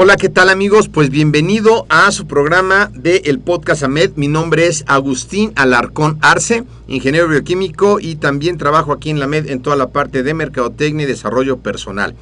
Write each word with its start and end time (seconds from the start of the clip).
Hola, 0.00 0.14
¿qué 0.14 0.28
tal 0.28 0.48
amigos? 0.48 0.88
Pues 0.88 1.10
bienvenido 1.10 1.84
a 1.88 2.12
su 2.12 2.28
programa 2.28 2.88
de 2.94 3.22
el 3.24 3.40
podcast 3.40 3.82
AMED. 3.82 4.12
Mi 4.14 4.28
nombre 4.28 4.68
es 4.68 4.84
Agustín 4.86 5.52
Alarcón 5.56 6.18
Arce, 6.22 6.62
ingeniero 6.86 7.26
bioquímico 7.26 7.98
y 7.98 8.14
también 8.14 8.58
trabajo 8.58 8.92
aquí 8.92 9.10
en 9.10 9.18
la 9.18 9.26
MED 9.26 9.50
en 9.50 9.60
toda 9.60 9.74
la 9.74 9.88
parte 9.88 10.22
de 10.22 10.34
mercadotecnia 10.34 11.02
y 11.02 11.08
desarrollo 11.08 11.58
personal. 11.58 12.14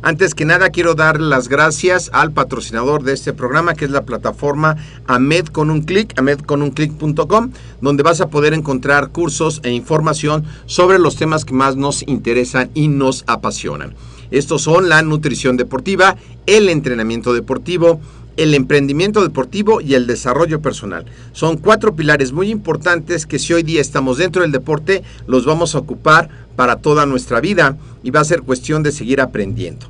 Antes 0.00 0.36
que 0.36 0.44
nada 0.44 0.70
quiero 0.70 0.94
dar 0.94 1.20
las 1.20 1.48
gracias 1.48 2.08
al 2.12 2.30
patrocinador 2.30 3.02
de 3.02 3.14
este 3.14 3.32
programa 3.32 3.74
que 3.74 3.86
es 3.86 3.90
la 3.90 4.04
plataforma 4.04 4.76
AMED 5.08 5.46
con 5.46 5.70
un 5.70 5.82
clic, 5.82 6.16
amedconunclick.com, 6.16 7.50
donde 7.80 8.02
vas 8.04 8.20
a 8.20 8.28
poder 8.28 8.54
encontrar 8.54 9.08
cursos 9.08 9.60
e 9.64 9.72
información 9.72 10.44
sobre 10.66 11.00
los 11.00 11.16
temas 11.16 11.44
que 11.44 11.54
más 11.54 11.74
nos 11.74 12.06
interesan 12.06 12.70
y 12.74 12.86
nos 12.86 13.24
apasionan. 13.26 13.96
Estos 14.34 14.62
son 14.62 14.88
la 14.88 15.00
nutrición 15.02 15.56
deportiva, 15.56 16.16
el 16.46 16.68
entrenamiento 16.68 17.32
deportivo, 17.34 18.00
el 18.36 18.54
emprendimiento 18.54 19.22
deportivo 19.22 19.80
y 19.80 19.94
el 19.94 20.08
desarrollo 20.08 20.60
personal. 20.60 21.04
Son 21.32 21.56
cuatro 21.56 21.94
pilares 21.94 22.32
muy 22.32 22.50
importantes 22.50 23.26
que 23.26 23.38
si 23.38 23.52
hoy 23.52 23.62
día 23.62 23.80
estamos 23.80 24.18
dentro 24.18 24.42
del 24.42 24.50
deporte, 24.50 25.04
los 25.28 25.46
vamos 25.46 25.76
a 25.76 25.78
ocupar 25.78 26.30
para 26.56 26.76
toda 26.76 27.06
nuestra 27.06 27.40
vida 27.40 27.76
y 28.02 28.10
va 28.10 28.22
a 28.22 28.24
ser 28.24 28.42
cuestión 28.42 28.82
de 28.82 28.90
seguir 28.90 29.20
aprendiendo. 29.20 29.86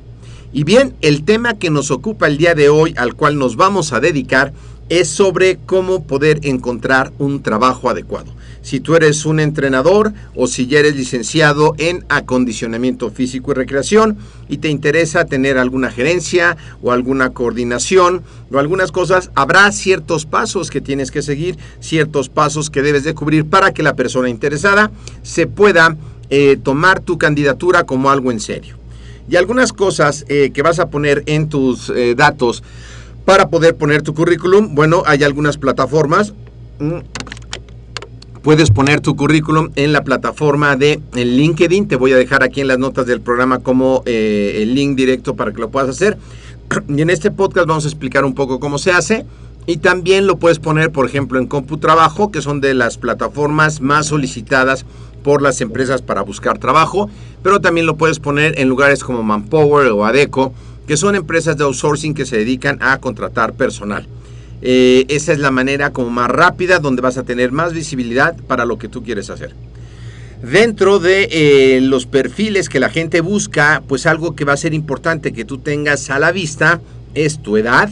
Y 0.53 0.63
bien, 0.63 0.93
el 1.01 1.23
tema 1.23 1.55
que 1.55 1.71
nos 1.71 1.89
ocupa 1.89 2.27
el 2.27 2.37
día 2.37 2.53
de 2.53 2.69
hoy, 2.69 2.93
al 2.97 3.15
cual 3.15 3.39
nos 3.39 3.55
vamos 3.55 3.93
a 3.93 3.99
dedicar, 3.99 4.53
es 4.89 5.09
sobre 5.09 5.57
cómo 5.65 6.03
poder 6.03 6.41
encontrar 6.43 7.11
un 7.17 7.41
trabajo 7.41 7.89
adecuado. 7.89 8.31
Si 8.65 8.79
tú 8.79 8.95
eres 8.95 9.27
un 9.27 9.39
entrenador 9.39 10.11
o 10.33 10.47
si 10.47 10.65
ya 10.65 10.79
eres 10.79 10.95
licenciado 10.95 11.75
en 11.77 12.03
acondicionamiento 12.09 13.11
físico 13.11 13.51
y 13.51 13.53
recreación 13.53 14.17
y 14.49 14.57
te 14.57 14.69
interesa 14.69 15.25
tener 15.25 15.59
alguna 15.59 15.91
gerencia 15.91 16.57
o 16.81 16.91
alguna 16.91 17.29
coordinación 17.29 18.23
o 18.51 18.57
algunas 18.57 18.91
cosas, 18.91 19.29
habrá 19.35 19.71
ciertos 19.71 20.25
pasos 20.25 20.71
que 20.71 20.81
tienes 20.81 21.11
que 21.11 21.21
seguir, 21.21 21.59
ciertos 21.79 22.27
pasos 22.27 22.71
que 22.71 22.81
debes 22.81 23.03
de 23.03 23.13
cubrir 23.13 23.45
para 23.45 23.71
que 23.71 23.83
la 23.83 23.95
persona 23.95 24.29
interesada 24.29 24.89
se 25.21 25.45
pueda 25.45 25.95
eh, 26.31 26.57
tomar 26.57 27.01
tu 27.01 27.19
candidatura 27.19 27.83
como 27.83 28.09
algo 28.09 28.31
en 28.31 28.39
serio. 28.39 28.77
Y 29.29 29.35
algunas 29.35 29.73
cosas 29.73 30.25
eh, 30.27 30.49
que 30.51 30.63
vas 30.63 30.79
a 30.79 30.89
poner 30.89 31.21
en 31.27 31.49
tus 31.49 31.91
eh, 31.91 32.15
datos 32.15 32.63
para 33.25 33.47
poder 33.49 33.75
poner 33.75 34.01
tu 34.01 34.15
currículum, 34.15 34.73
bueno, 34.73 35.03
hay 35.05 35.23
algunas 35.23 35.57
plataformas. 35.57 36.33
Puedes 38.45 38.69
poner 38.69 39.01
tu 39.01 39.15
currículum 39.15 39.71
en 39.75 39.91
la 39.91 40.03
plataforma 40.03 40.75
de 40.75 41.01
LinkedIn. 41.15 41.87
Te 41.87 41.95
voy 41.95 42.13
a 42.13 42.15
dejar 42.15 42.43
aquí 42.43 42.61
en 42.61 42.67
las 42.67 42.77
notas 42.77 43.07
del 43.07 43.19
programa 43.19 43.57
como 43.57 44.03
eh, 44.05 44.59
el 44.61 44.75
link 44.75 44.95
directo 44.95 45.35
para 45.35 45.51
que 45.51 45.59
lo 45.59 45.71
puedas 45.71 45.89
hacer. 45.89 46.19
Y 46.87 47.01
en 47.01 47.09
este 47.09 47.31
podcast 47.31 47.65
vamos 47.65 47.85
a 47.85 47.87
explicar 47.87 48.23
un 48.23 48.35
poco 48.35 48.59
cómo 48.59 48.77
se 48.77 48.91
hace. 48.91 49.25
Y 49.65 49.77
también 49.77 50.27
lo 50.27 50.37
puedes 50.37 50.59
poner, 50.59 50.91
por 50.91 51.07
ejemplo, 51.07 51.39
en 51.39 51.47
CompuTrabajo, 51.47 52.29
que 52.29 52.43
son 52.43 52.61
de 52.61 52.75
las 52.75 52.99
plataformas 52.99 53.81
más 53.81 54.05
solicitadas 54.05 54.85
por 55.23 55.41
las 55.41 55.59
empresas 55.61 56.03
para 56.03 56.21
buscar 56.21 56.59
trabajo. 56.59 57.09
Pero 57.41 57.61
también 57.61 57.87
lo 57.87 57.97
puedes 57.97 58.19
poner 58.19 58.59
en 58.59 58.69
lugares 58.69 59.03
como 59.03 59.23
Manpower 59.23 59.87
o 59.87 60.05
Adeco, 60.05 60.53
que 60.85 60.97
son 60.97 61.15
empresas 61.15 61.57
de 61.57 61.63
outsourcing 61.63 62.13
que 62.13 62.27
se 62.27 62.37
dedican 62.37 62.77
a 62.83 62.99
contratar 62.99 63.53
personal. 63.53 64.07
Eh, 64.67 65.05
esa 65.09 65.31
es 65.31 65.37
la 65.37 65.51
manera 65.51 65.93
como 65.93 66.09
más 66.09 66.27
rápida 66.27 66.79
donde 66.79 67.03
vas 67.03 67.19
a 67.19 67.23
tener 67.23 67.51
más 67.51 67.71
visibilidad 67.71 68.35
para 68.47 68.65
lo 68.65 68.79
que 68.79 68.87
tú 68.87 69.03
quieres 69.03 69.29
hacer. 69.29 69.53
Dentro 70.41 70.97
de 70.97 71.29
eh, 71.31 71.81
los 71.81 72.07
perfiles 72.07 72.67
que 72.67 72.79
la 72.79 72.89
gente 72.89 73.21
busca, 73.21 73.83
pues 73.87 74.07
algo 74.07 74.35
que 74.35 74.43
va 74.43 74.53
a 74.53 74.57
ser 74.57 74.73
importante 74.73 75.33
que 75.33 75.45
tú 75.45 75.59
tengas 75.59 76.09
a 76.09 76.17
la 76.17 76.31
vista 76.31 76.81
es 77.13 77.43
tu 77.43 77.57
edad, 77.57 77.91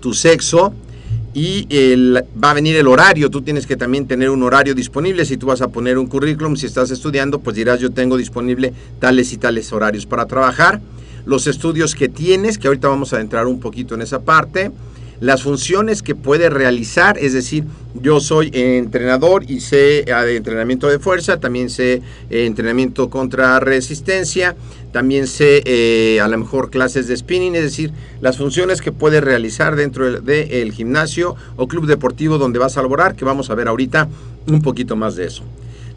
tu 0.00 0.14
sexo 0.14 0.72
y 1.34 1.66
el, 1.68 2.24
va 2.42 2.52
a 2.52 2.54
venir 2.54 2.76
el 2.76 2.88
horario. 2.88 3.30
Tú 3.30 3.42
tienes 3.42 3.66
que 3.66 3.76
también 3.76 4.06
tener 4.06 4.30
un 4.30 4.42
horario 4.44 4.74
disponible. 4.74 5.26
Si 5.26 5.36
tú 5.36 5.44
vas 5.44 5.60
a 5.60 5.68
poner 5.68 5.98
un 5.98 6.06
currículum, 6.06 6.56
si 6.56 6.64
estás 6.64 6.90
estudiando, 6.90 7.40
pues 7.40 7.54
dirás 7.54 7.80
yo 7.80 7.90
tengo 7.90 8.16
disponible 8.16 8.72
tales 8.98 9.30
y 9.34 9.36
tales 9.36 9.70
horarios 9.74 10.06
para 10.06 10.24
trabajar. 10.24 10.80
Los 11.26 11.46
estudios 11.46 11.94
que 11.94 12.08
tienes, 12.08 12.56
que 12.56 12.68
ahorita 12.68 12.88
vamos 12.88 13.12
a 13.12 13.20
entrar 13.20 13.46
un 13.46 13.60
poquito 13.60 13.94
en 13.94 14.00
esa 14.00 14.22
parte 14.22 14.72
las 15.20 15.42
funciones 15.42 16.02
que 16.02 16.14
puede 16.14 16.50
realizar, 16.50 17.18
es 17.18 17.32
decir, 17.32 17.64
yo 17.94 18.20
soy 18.20 18.50
entrenador 18.52 19.50
y 19.50 19.60
sé 19.60 20.04
ah, 20.14 20.24
de 20.24 20.36
entrenamiento 20.36 20.88
de 20.88 20.98
fuerza, 20.98 21.40
también 21.40 21.70
sé 21.70 22.02
eh, 22.30 22.46
entrenamiento 22.46 23.08
contra 23.08 23.58
resistencia, 23.60 24.56
también 24.92 25.26
sé 25.26 25.62
eh, 25.64 26.20
a 26.20 26.28
lo 26.28 26.38
mejor 26.38 26.70
clases 26.70 27.08
de 27.08 27.16
spinning, 27.16 27.54
es 27.54 27.62
decir, 27.62 27.92
las 28.20 28.36
funciones 28.36 28.80
que 28.80 28.92
puede 28.92 29.20
realizar 29.20 29.76
dentro 29.76 30.20
del 30.20 30.72
gimnasio 30.72 31.36
o 31.56 31.68
club 31.68 31.86
deportivo 31.86 32.38
donde 32.38 32.58
vas 32.58 32.76
a 32.76 32.82
laborar, 32.82 33.14
que 33.14 33.24
vamos 33.24 33.50
a 33.50 33.54
ver 33.54 33.68
ahorita 33.68 34.08
un 34.46 34.62
poquito 34.62 34.96
más 34.96 35.16
de 35.16 35.26
eso. 35.26 35.42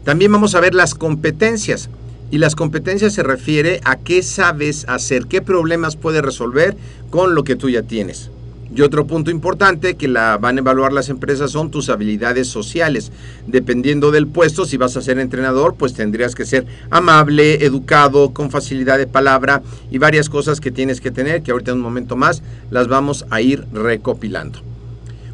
También 0.04 0.32
vamos 0.32 0.54
a 0.54 0.60
ver 0.60 0.74
las 0.74 0.94
competencias. 0.94 1.90
Y 2.32 2.38
las 2.38 2.54
competencias 2.54 3.12
se 3.12 3.24
refiere 3.24 3.80
a 3.84 3.96
qué 3.96 4.22
sabes 4.22 4.84
hacer, 4.88 5.26
qué 5.26 5.42
problemas 5.42 5.96
puedes 5.96 6.22
resolver 6.22 6.76
con 7.10 7.34
lo 7.34 7.42
que 7.42 7.56
tú 7.56 7.68
ya 7.68 7.82
tienes. 7.82 8.30
Y 8.74 8.82
otro 8.82 9.06
punto 9.06 9.32
importante 9.32 9.96
que 9.96 10.06
la 10.06 10.38
van 10.38 10.56
a 10.56 10.60
evaluar 10.60 10.92
las 10.92 11.08
empresas 11.08 11.50
son 11.50 11.72
tus 11.72 11.88
habilidades 11.88 12.46
sociales. 12.46 13.10
Dependiendo 13.48 14.12
del 14.12 14.28
puesto, 14.28 14.64
si 14.64 14.76
vas 14.76 14.96
a 14.96 15.02
ser 15.02 15.18
entrenador, 15.18 15.74
pues 15.74 15.94
tendrías 15.94 16.36
que 16.36 16.46
ser 16.46 16.66
amable, 16.88 17.64
educado, 17.64 18.32
con 18.32 18.50
facilidad 18.50 18.98
de 18.98 19.08
palabra 19.08 19.62
y 19.90 19.98
varias 19.98 20.28
cosas 20.28 20.60
que 20.60 20.70
tienes 20.70 21.00
que 21.00 21.10
tener, 21.10 21.42
que 21.42 21.50
ahorita 21.50 21.72
en 21.72 21.78
un 21.78 21.82
momento 21.82 22.14
más 22.14 22.42
las 22.70 22.86
vamos 22.86 23.26
a 23.30 23.40
ir 23.40 23.64
recopilando. 23.72 24.60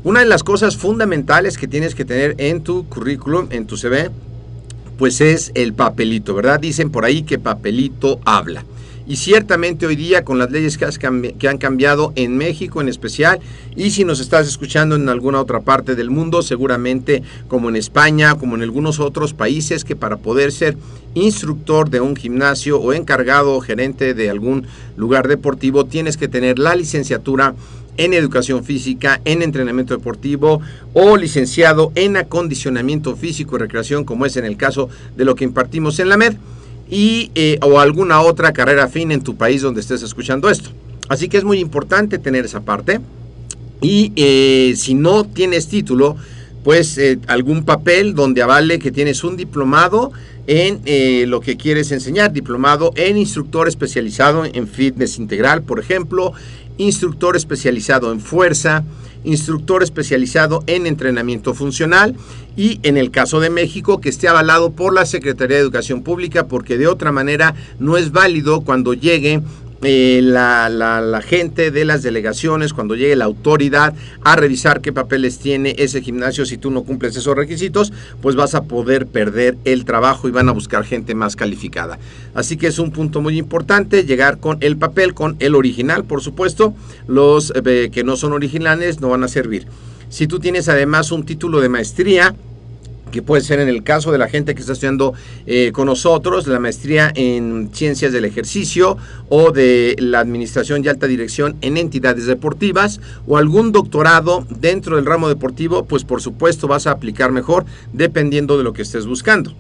Una 0.03 0.21
de 0.21 0.27
las 0.27 0.43
cosas 0.43 0.77
fundamentales 0.77 1.59
que 1.59 1.69
tienes 1.69 1.94
que 1.94 2.05
tener 2.05 2.37
en 2.38 2.62
tu 2.62 2.88
currículum, 2.88 3.49
en 3.50 3.67
tu 3.67 3.77
CV, 3.77 4.11
pues 4.97 5.21
es 5.21 5.53
el 5.55 5.75
papelito, 5.75 6.35
¿verdad? 6.35 6.61
Dicen 6.61 6.91
por 6.91 7.05
ahí 7.05 7.23
que 7.23 7.38
papelito 7.38 8.19
habla. 8.25 8.65
Y 9.06 9.17
ciertamente 9.17 9.87
hoy 9.87 9.97
día 9.97 10.25
con 10.25 10.38
las 10.38 10.50
leyes 10.50 10.76
que, 10.79 11.47
han 11.47 11.58
cambiado 11.58 12.12
en 12.17 12.37
México 12.37 12.81
en 12.81 12.88
especial 12.88 13.38
y 13.76 13.91
si 13.91 14.05
nos 14.05 14.20
estás 14.20 14.49
escuchando 14.49 14.97
en 14.97 15.08
alguna 15.08 15.41
otra 15.41 15.61
parte 15.61 15.94
del 15.94 16.11
mundo, 16.11 16.43
seguramente 16.43 17.23
como 17.49 17.69
en 17.69 17.76
España, 17.76 18.37
como 18.37 18.56
en 18.56 18.62
algunos 18.62 18.99
otros 18.99 19.32
países 19.32 19.85
que 19.85 19.97
para 19.97 20.17
poder 20.17 20.50
ser 20.50 20.76
instructor 21.14 21.88
de 21.88 22.00
un 22.00 22.17
gimnasio 22.17 22.81
o 22.81 22.93
encargado 22.93 23.55
o 23.55 23.61
gerente 23.61 24.12
de 24.12 24.29
algún 24.29 24.67
lugar 24.97 25.29
deportivo 25.29 25.87
tienes 25.87 26.17
que 26.17 26.29
tener 26.29 26.59
la 26.59 26.75
licenciatura 26.75 27.55
en 27.99 28.12
educación 28.12 28.64
física, 28.64 29.20
en 29.25 29.41
entrenamiento 29.41 29.97
deportivo 29.97 30.61
o 30.93 31.17
licenciado 31.17 31.93
en 31.94 32.17
acondicionamiento 32.17 33.17
físico 33.17 33.56
y 33.56 33.61
recreación, 33.61 34.05
como 34.05 34.26
es 34.26 34.37
en 34.37 34.44
el 34.44 34.56
caso 34.56 34.91
de 35.17 35.25
lo 35.25 35.35
que 35.35 35.44
impartimos 35.44 35.99
en 35.99 36.11
la 36.11 36.17
MED, 36.17 36.35
y, 36.91 37.31
eh, 37.35 37.59
o 37.62 37.81
alguna 37.81 38.21
otra 38.21 38.53
carrera 38.53 38.88
fin 38.88 39.11
en 39.12 39.23
tu 39.23 39.37
país 39.37 39.62
donde 39.62 39.81
estés 39.81 40.03
escuchando 40.03 40.49
esto. 40.49 40.71
Así 41.09 41.29
que 41.29 41.38
es 41.38 41.44
muy 41.44 41.59
importante 41.59 42.19
tener 42.19 42.44
esa 42.44 42.61
parte. 42.61 43.00
Y 43.81 44.12
eh, 44.17 44.75
si 44.77 44.94
no 44.94 45.25
tienes 45.25 45.69
título, 45.69 46.17
pues 46.65 46.99
eh, 46.99 47.19
algún 47.27 47.65
papel 47.65 48.15
donde 48.15 48.43
avale 48.43 48.79
que 48.79 48.91
tienes 48.91 49.23
un 49.23 49.37
diplomado 49.37 50.12
en 50.49 50.81
lo 51.29 51.41
que 51.41 51.56
quieres 51.56 51.91
enseñar, 51.91 52.33
diplomado 52.33 52.93
en 52.94 53.17
instructor 53.17 53.67
especializado 53.67 54.44
en 54.44 54.69
fitness 54.69 55.19
integral, 55.19 55.65
por 55.65 55.81
ejemplo, 55.81 56.35
instructor 56.78 57.37
especializado 57.37 58.12
en 58.12 58.20
fuerza, 58.20 58.84
instructor 59.25 59.82
especializado 59.82 60.62
en 60.67 60.87
entrenamiento 60.87 61.52
funcional 61.55 62.17
y 62.56 62.81
en 62.82 62.96
el 62.96 63.11
caso 63.11 63.40
de 63.40 63.50
México 63.50 64.00
que 64.00 64.08
esté 64.08 64.28
avalado 64.28 64.73
por 64.73 64.94
la 64.94 65.05
Secretaría 65.05 65.56
de 65.56 65.62
Educación 65.62 66.02
Pública 66.02 66.46
porque 66.46 66.78
de 66.78 66.87
otra 66.87 67.12
manera 67.12 67.55
no 67.78 67.96
es 67.96 68.12
válido 68.12 68.61
cuando 68.61 68.94
llegue 68.94 69.43
eh, 69.82 70.20
la, 70.23 70.69
la, 70.70 71.20
gente 71.20 71.70
de 71.70 71.84
las 71.84 72.02
delegaciones, 72.02 72.73
cuando 72.73 72.94
llegue 72.94 73.14
la 73.14 73.26
autoridad 73.26 73.94
a 74.23 74.34
revisar 74.34 74.81
qué 74.81 74.93
papeles 74.93 75.38
tiene 75.38 75.75
ese 75.78 76.00
gimnasio, 76.00 76.46
si 76.46 76.56
tú 76.56 76.70
no 76.70 76.82
cumples 76.82 77.14
esos 77.17 77.37
requisitos, 77.37 77.93
pues 78.23 78.37
vas 78.37 78.55
a 78.55 78.64
poder 78.64 79.06
perder 79.06 79.56
el 79.64 79.84
trabajo 79.84 80.28
y 80.28 80.31
van 80.31 80.49
a 80.49 80.52
buscar 80.52 80.84
gente 80.84 81.14
más 81.14 81.37
calificada. 81.37 81.99
Así 82.34 82.56
que 82.56 82.69
es 82.69 82.78
un 82.78 82.90
punto 82.90 83.20
muy 83.20 83.38
importante 83.38 84.05
llegar 84.05 84.38
con 84.38 84.58
el 84.61 84.76
papel, 84.76 85.14
con 85.14 85.37
el 85.40 85.55
original, 85.55 86.05
por 86.05 86.23
supuesto. 86.23 86.75
Los 87.06 87.52
eh, 87.55 87.90
que 87.93 88.02
no 88.02 88.17
son 88.17 88.32
originales 88.32 89.00
no 89.00 89.11
van 89.11 89.25
a 89.25 89.28
servir. 89.28 89.67
Si 90.08 90.26
tú 90.26 90.38
tienes 90.38 90.69
además 90.69 91.11
un 91.12 91.26
título 91.26 91.61
de 91.61 91.69
maestría, 91.69 92.34
que 93.11 93.23
puede 93.23 93.43
ser 93.43 93.61
en 93.61 93.69
el 93.69 93.82
caso 93.82 94.12
de 94.12 94.19
la 94.19 94.29
gente 94.29 94.55
que 94.55 94.61
está 94.61 94.73
estudiando 94.73 95.14
eh, 95.47 95.70
con 95.73 95.87
nosotros, 95.87 96.47
la 96.47 96.58
maestría 96.58 97.12
en 97.14 97.70
ciencias 97.73 98.12
del 98.12 98.25
ejercicio 98.25 98.97
o 99.29 99.53
de 99.53 99.97
la 99.99 100.20
administración 100.20 100.85
y 100.85 100.88
alta 100.88 101.06
dirección 101.06 101.56
en 101.61 101.76
entidades 101.76 102.26
deportivas 102.26 103.00
o 103.26 103.37
algún 103.38 103.73
doctorado 103.73 104.47
dentro 104.50 104.97
del 104.97 105.06
ramo 105.06 105.29
deportivo, 105.29 105.85
pues 105.85 106.05
por 106.05 106.20
supuesto 106.20 106.69
vas 106.69 106.87
a 106.87 106.93
aplicar 106.93 107.32
mejor 107.32 107.64
dependiendo 107.93 108.58
de 108.58 108.64
lo 108.64 108.73
que 108.73 108.82
estés 108.82 109.06
buscando. 109.06 109.55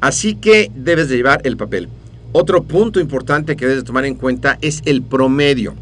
Así 0.00 0.36
que 0.36 0.70
debes 0.74 1.08
de 1.08 1.16
llevar 1.16 1.40
el 1.44 1.56
papel. 1.56 1.88
Otro 2.32 2.62
punto 2.62 3.00
importante 3.00 3.56
que 3.56 3.64
debes 3.66 3.82
de 3.82 3.86
tomar 3.86 4.04
en 4.04 4.14
cuenta 4.14 4.58
es 4.60 4.82
el 4.84 5.02
promedio. 5.02 5.74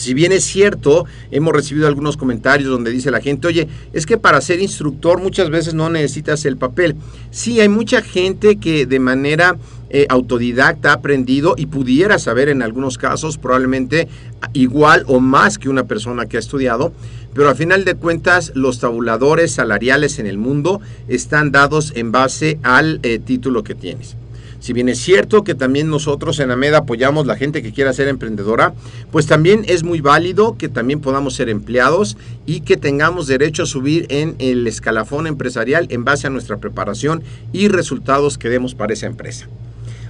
Si 0.00 0.14
bien 0.14 0.32
es 0.32 0.44
cierto, 0.44 1.04
hemos 1.30 1.52
recibido 1.52 1.86
algunos 1.86 2.16
comentarios 2.16 2.70
donde 2.70 2.90
dice 2.90 3.10
la 3.10 3.20
gente, 3.20 3.46
oye, 3.46 3.68
es 3.92 4.06
que 4.06 4.16
para 4.16 4.40
ser 4.40 4.58
instructor 4.58 5.20
muchas 5.20 5.50
veces 5.50 5.74
no 5.74 5.90
necesitas 5.90 6.46
el 6.46 6.56
papel. 6.56 6.96
Sí, 7.30 7.60
hay 7.60 7.68
mucha 7.68 8.00
gente 8.00 8.56
que 8.56 8.86
de 8.86 8.98
manera 8.98 9.58
eh, 9.90 10.06
autodidacta 10.08 10.88
ha 10.88 10.94
aprendido 10.94 11.54
y 11.54 11.66
pudiera 11.66 12.18
saber 12.18 12.48
en 12.48 12.62
algunos 12.62 12.96
casos 12.96 13.36
probablemente 13.36 14.08
igual 14.54 15.04
o 15.06 15.20
más 15.20 15.58
que 15.58 15.68
una 15.68 15.84
persona 15.84 16.24
que 16.24 16.38
ha 16.38 16.40
estudiado, 16.40 16.94
pero 17.34 17.50
al 17.50 17.56
final 17.56 17.84
de 17.84 17.94
cuentas 17.94 18.52
los 18.54 18.80
tabuladores 18.80 19.52
salariales 19.52 20.18
en 20.18 20.26
el 20.26 20.38
mundo 20.38 20.80
están 21.08 21.52
dados 21.52 21.92
en 21.94 22.10
base 22.10 22.58
al 22.62 23.00
eh, 23.02 23.18
título 23.18 23.64
que 23.64 23.74
tienes. 23.74 24.16
Si 24.60 24.74
bien 24.74 24.90
es 24.90 24.98
cierto 24.98 25.42
que 25.42 25.54
también 25.54 25.88
nosotros 25.88 26.38
en 26.38 26.50
AMED 26.50 26.74
apoyamos 26.74 27.26
la 27.26 27.36
gente 27.36 27.62
que 27.62 27.72
quiera 27.72 27.94
ser 27.94 28.08
emprendedora, 28.08 28.74
pues 29.10 29.26
también 29.26 29.64
es 29.66 29.82
muy 29.82 30.02
válido 30.02 30.56
que 30.58 30.68
también 30.68 31.00
podamos 31.00 31.34
ser 31.34 31.48
empleados 31.48 32.18
y 32.44 32.60
que 32.60 32.76
tengamos 32.76 33.26
derecho 33.26 33.62
a 33.62 33.66
subir 33.66 34.06
en 34.10 34.36
el 34.38 34.66
escalafón 34.66 35.26
empresarial 35.26 35.86
en 35.90 36.04
base 36.04 36.26
a 36.26 36.30
nuestra 36.30 36.58
preparación 36.58 37.22
y 37.52 37.68
resultados 37.68 38.36
que 38.36 38.50
demos 38.50 38.74
para 38.74 38.92
esa 38.92 39.06
empresa. 39.06 39.48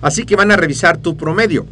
Así 0.02 0.24
que 0.24 0.34
van 0.34 0.50
a 0.50 0.56
revisar 0.56 0.98
tu 0.98 1.16
promedio. 1.16 1.66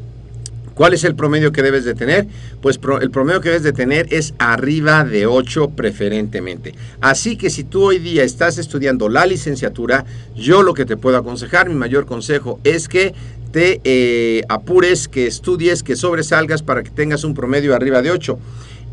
¿Cuál 0.78 0.94
es 0.94 1.02
el 1.02 1.16
promedio 1.16 1.50
que 1.50 1.60
debes 1.60 1.84
de 1.84 1.96
tener? 1.96 2.28
Pues 2.62 2.78
el 3.00 3.10
promedio 3.10 3.40
que 3.40 3.48
debes 3.48 3.64
de 3.64 3.72
tener 3.72 4.14
es 4.14 4.32
arriba 4.38 5.02
de 5.02 5.26
8 5.26 5.70
preferentemente. 5.70 6.72
Así 7.00 7.36
que 7.36 7.50
si 7.50 7.64
tú 7.64 7.82
hoy 7.82 7.98
día 7.98 8.22
estás 8.22 8.58
estudiando 8.58 9.08
la 9.08 9.26
licenciatura, 9.26 10.04
yo 10.36 10.62
lo 10.62 10.75
que 10.75 10.84
te 10.84 10.96
puedo 10.96 11.16
aconsejar, 11.16 11.69
mi 11.69 11.75
mayor 11.75 12.06
consejo 12.06 12.60
es 12.62 12.86
que 12.86 13.12
te 13.50 13.80
eh, 13.82 14.42
apures, 14.48 15.08
que 15.08 15.26
estudies, 15.26 15.82
que 15.82 15.96
sobresalgas 15.96 16.62
para 16.62 16.84
que 16.84 16.90
tengas 16.90 17.24
un 17.24 17.34
promedio 17.34 17.74
arriba 17.74 18.00
de 18.00 18.12
8 18.12 18.38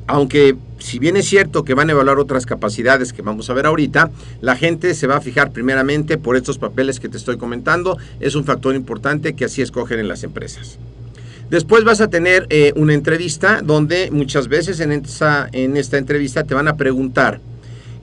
aunque 0.07 0.55
si 0.77 0.99
bien 0.99 1.17
es 1.17 1.27
cierto 1.27 1.63
que 1.63 1.73
van 1.73 1.89
a 1.89 1.93
evaluar 1.93 2.19
otras 2.19 2.45
capacidades 2.45 3.11
que 3.11 3.23
vamos 3.23 3.49
a 3.49 3.53
ver 3.53 3.65
ahorita, 3.65 4.11
la 4.39 4.55
gente 4.55 4.93
se 4.93 5.07
va 5.07 5.17
a 5.17 5.21
fijar 5.21 5.51
primeramente 5.51 6.19
por 6.19 6.35
estos 6.35 6.59
papeles 6.59 6.99
que 6.99 7.09
te 7.09 7.17
estoy 7.17 7.37
comentando. 7.37 7.97
Es 8.19 8.35
un 8.35 8.43
factor 8.43 8.75
importante 8.75 9.33
que 9.33 9.45
así 9.45 9.63
escogen 9.63 9.97
en 9.97 10.07
las 10.07 10.23
empresas. 10.23 10.77
Después 11.49 11.83
vas 11.83 12.01
a 12.01 12.09
tener 12.09 12.47
eh, 12.49 12.73
una 12.75 12.93
entrevista 12.93 13.61
donde 13.61 14.09
muchas 14.11 14.47
veces 14.47 14.79
en 14.79 14.91
esta, 14.91 15.47
en 15.51 15.77
esta 15.77 15.97
entrevista 15.97 16.43
te 16.43 16.55
van 16.55 16.67
a 16.67 16.75
preguntar 16.75 17.39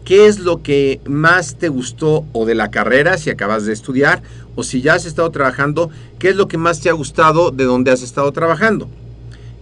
qué 0.04 0.26
es 0.26 0.38
lo 0.38 0.62
que 0.62 1.00
más 1.06 1.56
te 1.56 1.68
gustó 1.68 2.24
o 2.32 2.46
de 2.46 2.54
la 2.54 2.70
carrera, 2.70 3.18
si 3.18 3.30
acabas 3.30 3.66
de 3.66 3.72
estudiar, 3.72 4.22
o 4.54 4.62
si 4.62 4.80
ya 4.80 4.94
has 4.94 5.06
estado 5.06 5.30
trabajando, 5.30 5.90
qué 6.18 6.28
es 6.28 6.36
lo 6.36 6.48
que 6.48 6.58
más 6.58 6.80
te 6.80 6.88
ha 6.88 6.92
gustado 6.92 7.50
de 7.50 7.64
donde 7.64 7.90
has 7.90 8.02
estado 8.02 8.30
trabajando. 8.32 8.88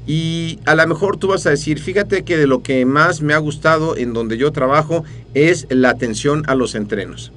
Y 0.07 0.59
a 0.67 0.75
lo 0.75 0.87
mejor 0.87 1.19
tú 1.19 1.29
vas 1.29 1.47
a 1.47 1.51
decir, 1.51 1.79
fíjate 1.79 2.25
que 2.25 2.37
de 2.37 2.47
lo 2.47 2.63
que 2.63 2.85
más 2.85 3.21
me 3.23 3.35
ha 3.35 3.39
gustado 3.39 3.97
en 3.97 4.13
donde 4.13 4.39
yo 4.39 4.51
trabajo 4.51 5.05
es 5.35 5.67
la 5.71 5.91
atención 5.91 6.43
a 6.49 6.55
los 6.55 6.75
entrenos. 6.75 7.33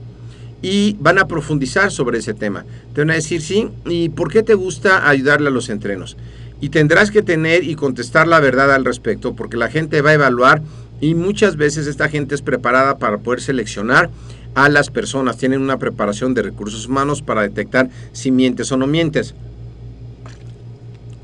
Y 0.61 0.95
van 0.99 1.19
a 1.19 1.27
profundizar 1.27 1.91
sobre 1.91 2.19
ese 2.19 2.33
tema. 2.33 2.65
Te 2.93 3.01
van 3.01 3.11
a 3.11 3.15
decir, 3.15 3.41
sí, 3.41 3.69
¿y 3.85 4.09
por 4.09 4.31
qué 4.31 4.43
te 4.43 4.53
gusta 4.53 5.09
ayudarle 5.09 5.49
a 5.49 5.51
los 5.51 5.69
entrenos? 5.69 6.15
Y 6.63 6.69
tendrás 6.69 7.11
que 7.11 7.21
tener 7.21 7.65
y 7.65 7.75
contestar 7.75 8.25
la 8.25 8.39
verdad 8.39 8.73
al 8.73 8.85
respecto 8.85 9.35
porque 9.35 9.57
la 9.57 9.69
gente 9.69 10.01
va 10.01 10.11
a 10.11 10.13
evaluar 10.13 10.61
y 11.01 11.13
muchas 11.13 11.57
veces 11.57 11.87
esta 11.87 12.07
gente 12.07 12.35
es 12.35 12.41
preparada 12.41 12.97
para 12.99 13.17
poder 13.17 13.41
seleccionar 13.41 14.09
a 14.55 14.69
las 14.69 14.89
personas, 14.89 15.37
tienen 15.37 15.61
una 15.61 15.77
preparación 15.77 16.33
de 16.33 16.41
recursos 16.41 16.87
humanos 16.87 17.21
para 17.21 17.41
detectar 17.41 17.89
si 18.13 18.31
mientes 18.31 18.71
o 18.71 18.77
no 18.77 18.87
mientes. 18.87 19.35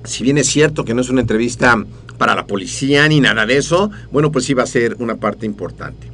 Si 0.04 0.26
bien 0.26 0.38
es 0.38 0.48
cierto 0.48 0.84
que 0.84 0.94
no 0.94 1.00
es 1.00 1.10
una 1.10 1.22
entrevista 1.22 1.86
para 2.18 2.36
la 2.36 2.46
policía 2.46 3.08
ni 3.08 3.22
nada 3.22 3.46
de 3.46 3.56
eso, 3.56 3.92
bueno, 4.12 4.34
pues 4.34 4.44
sí 4.44 4.54
va 4.54 4.64
a 4.64 4.68
ser 4.68 4.98
una 5.00 5.16
parte 5.16 5.46
importante. 5.46 6.10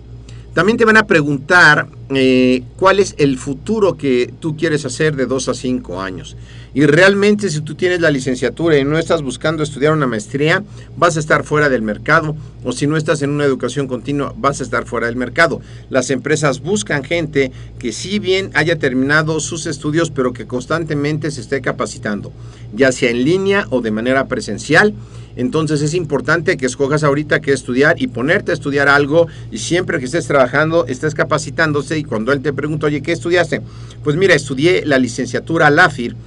También 0.54 0.78
te 0.78 0.86
van 0.86 0.98
a 0.98 1.08
preguntar 1.08 1.88
eh, 2.14 2.64
cuál 2.78 3.00
es 3.00 3.16
el 3.18 3.40
futuro 3.40 3.98
que 3.98 4.32
tú 4.40 4.56
quieres 4.56 4.86
hacer 4.86 5.16
de 5.16 5.26
2 5.26 5.50
a 5.50 5.54
5 5.56 6.00
años. 6.00 6.38
Y 6.76 6.86
realmente 6.88 7.50
si 7.50 7.62
tú 7.62 7.76
tienes 7.76 8.02
la 8.02 8.12
licenciatura 8.12 8.78
y 8.78 8.84
no 8.84 9.00
estás 9.00 9.22
buscando 9.22 9.64
estudiar 9.64 9.94
una 9.94 10.08
maestría, 10.08 10.62
vas 10.98 11.16
a 11.16 11.22
estar 11.22 11.46
fuera 11.46 11.70
del 11.70 11.82
mercado. 11.82 12.36
O 12.66 12.74
si 12.74 12.86
no 12.86 12.98
estás 12.98 13.22
en 13.22 13.30
una 13.30 13.46
educación 13.46 13.88
continua, 13.88 14.34
vas 14.36 14.60
a 14.60 14.64
estar 14.64 14.86
fuera 14.86 15.08
del 15.08 15.16
mercado. 15.16 15.62
Las 15.90 16.10
empresas 16.10 16.60
buscan 16.60 17.06
gente 17.06 17.54
que 17.80 17.94
si 17.94 18.20
bien 18.20 18.52
haya 18.56 18.78
terminado 18.78 19.40
sus 19.40 19.68
estudios, 19.68 20.12
pero 20.12 20.34
que 20.34 20.48
constantemente 20.48 21.32
se 21.32 21.40
esté 21.40 21.62
capacitando, 21.62 22.34
ya 22.74 22.92
sea 22.92 23.10
en 23.10 23.24
línea 23.24 23.68
o 23.70 23.80
de 23.80 23.92
manera 23.92 24.28
presencial. 24.28 24.94
Entonces 25.38 25.82
es 25.82 25.94
importante 25.94 26.58
que 26.58 26.66
escojas 26.66 27.06
ahorita 27.06 27.40
qué 27.40 27.54
estudiar 27.54 28.02
y 28.02 28.08
ponerte 28.08 28.52
a 28.52 28.54
estudiar 28.54 28.90
algo 28.90 29.28
y 29.50 29.60
siempre 29.60 30.00
que 30.00 30.06
estés 30.06 30.28
trabajando 30.28 30.86
estés 30.88 31.16
capacitándose 31.16 31.98
y 31.98 32.04
cuando 32.04 32.34
él 32.34 32.42
te 32.42 32.52
pregunta, 32.52 32.88
oye, 32.88 33.02
¿qué 33.02 33.14
estudiaste? 33.14 33.62
Pues 34.04 34.18
mira, 34.18 34.36
estudié 34.36 34.86
la 34.86 35.00
licenciatura 35.00 35.70
LAFIR 35.70 36.18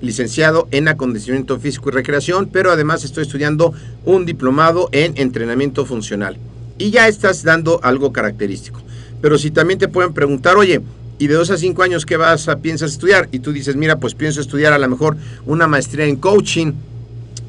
licenciado 0.00 0.68
en 0.70 0.88
acondicionamiento 0.88 1.58
físico 1.58 1.88
y 1.88 1.92
recreación, 1.92 2.48
pero 2.52 2.70
además 2.70 3.04
estoy 3.04 3.22
estudiando 3.22 3.72
un 4.04 4.26
diplomado 4.26 4.88
en 4.92 5.14
entrenamiento 5.16 5.86
funcional. 5.86 6.36
Y 6.78 6.90
ya 6.90 7.08
estás 7.08 7.42
dando 7.42 7.80
algo 7.82 8.12
característico. 8.12 8.80
Pero 9.22 9.38
si 9.38 9.50
también 9.50 9.78
te 9.78 9.88
pueden 9.88 10.12
preguntar, 10.12 10.56
oye, 10.56 10.82
¿y 11.18 11.26
de 11.26 11.34
dos 11.34 11.50
a 11.50 11.56
cinco 11.56 11.82
años 11.82 12.04
qué 12.04 12.16
vas 12.16 12.48
a 12.48 12.58
piensas 12.58 12.92
estudiar? 12.92 13.28
Y 13.32 13.38
tú 13.38 13.52
dices, 13.52 13.76
mira, 13.76 13.98
pues 13.98 14.14
pienso 14.14 14.40
estudiar 14.40 14.72
a 14.72 14.78
lo 14.78 14.88
mejor 14.88 15.16
una 15.46 15.66
maestría 15.66 16.06
en 16.06 16.16
coaching 16.16 16.72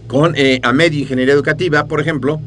con 0.08 0.34
eh, 0.38 0.60
AMED 0.64 0.94
Ingeniería 0.94 1.34
Educativa, 1.34 1.86
por 1.86 2.00
ejemplo, 2.00 2.40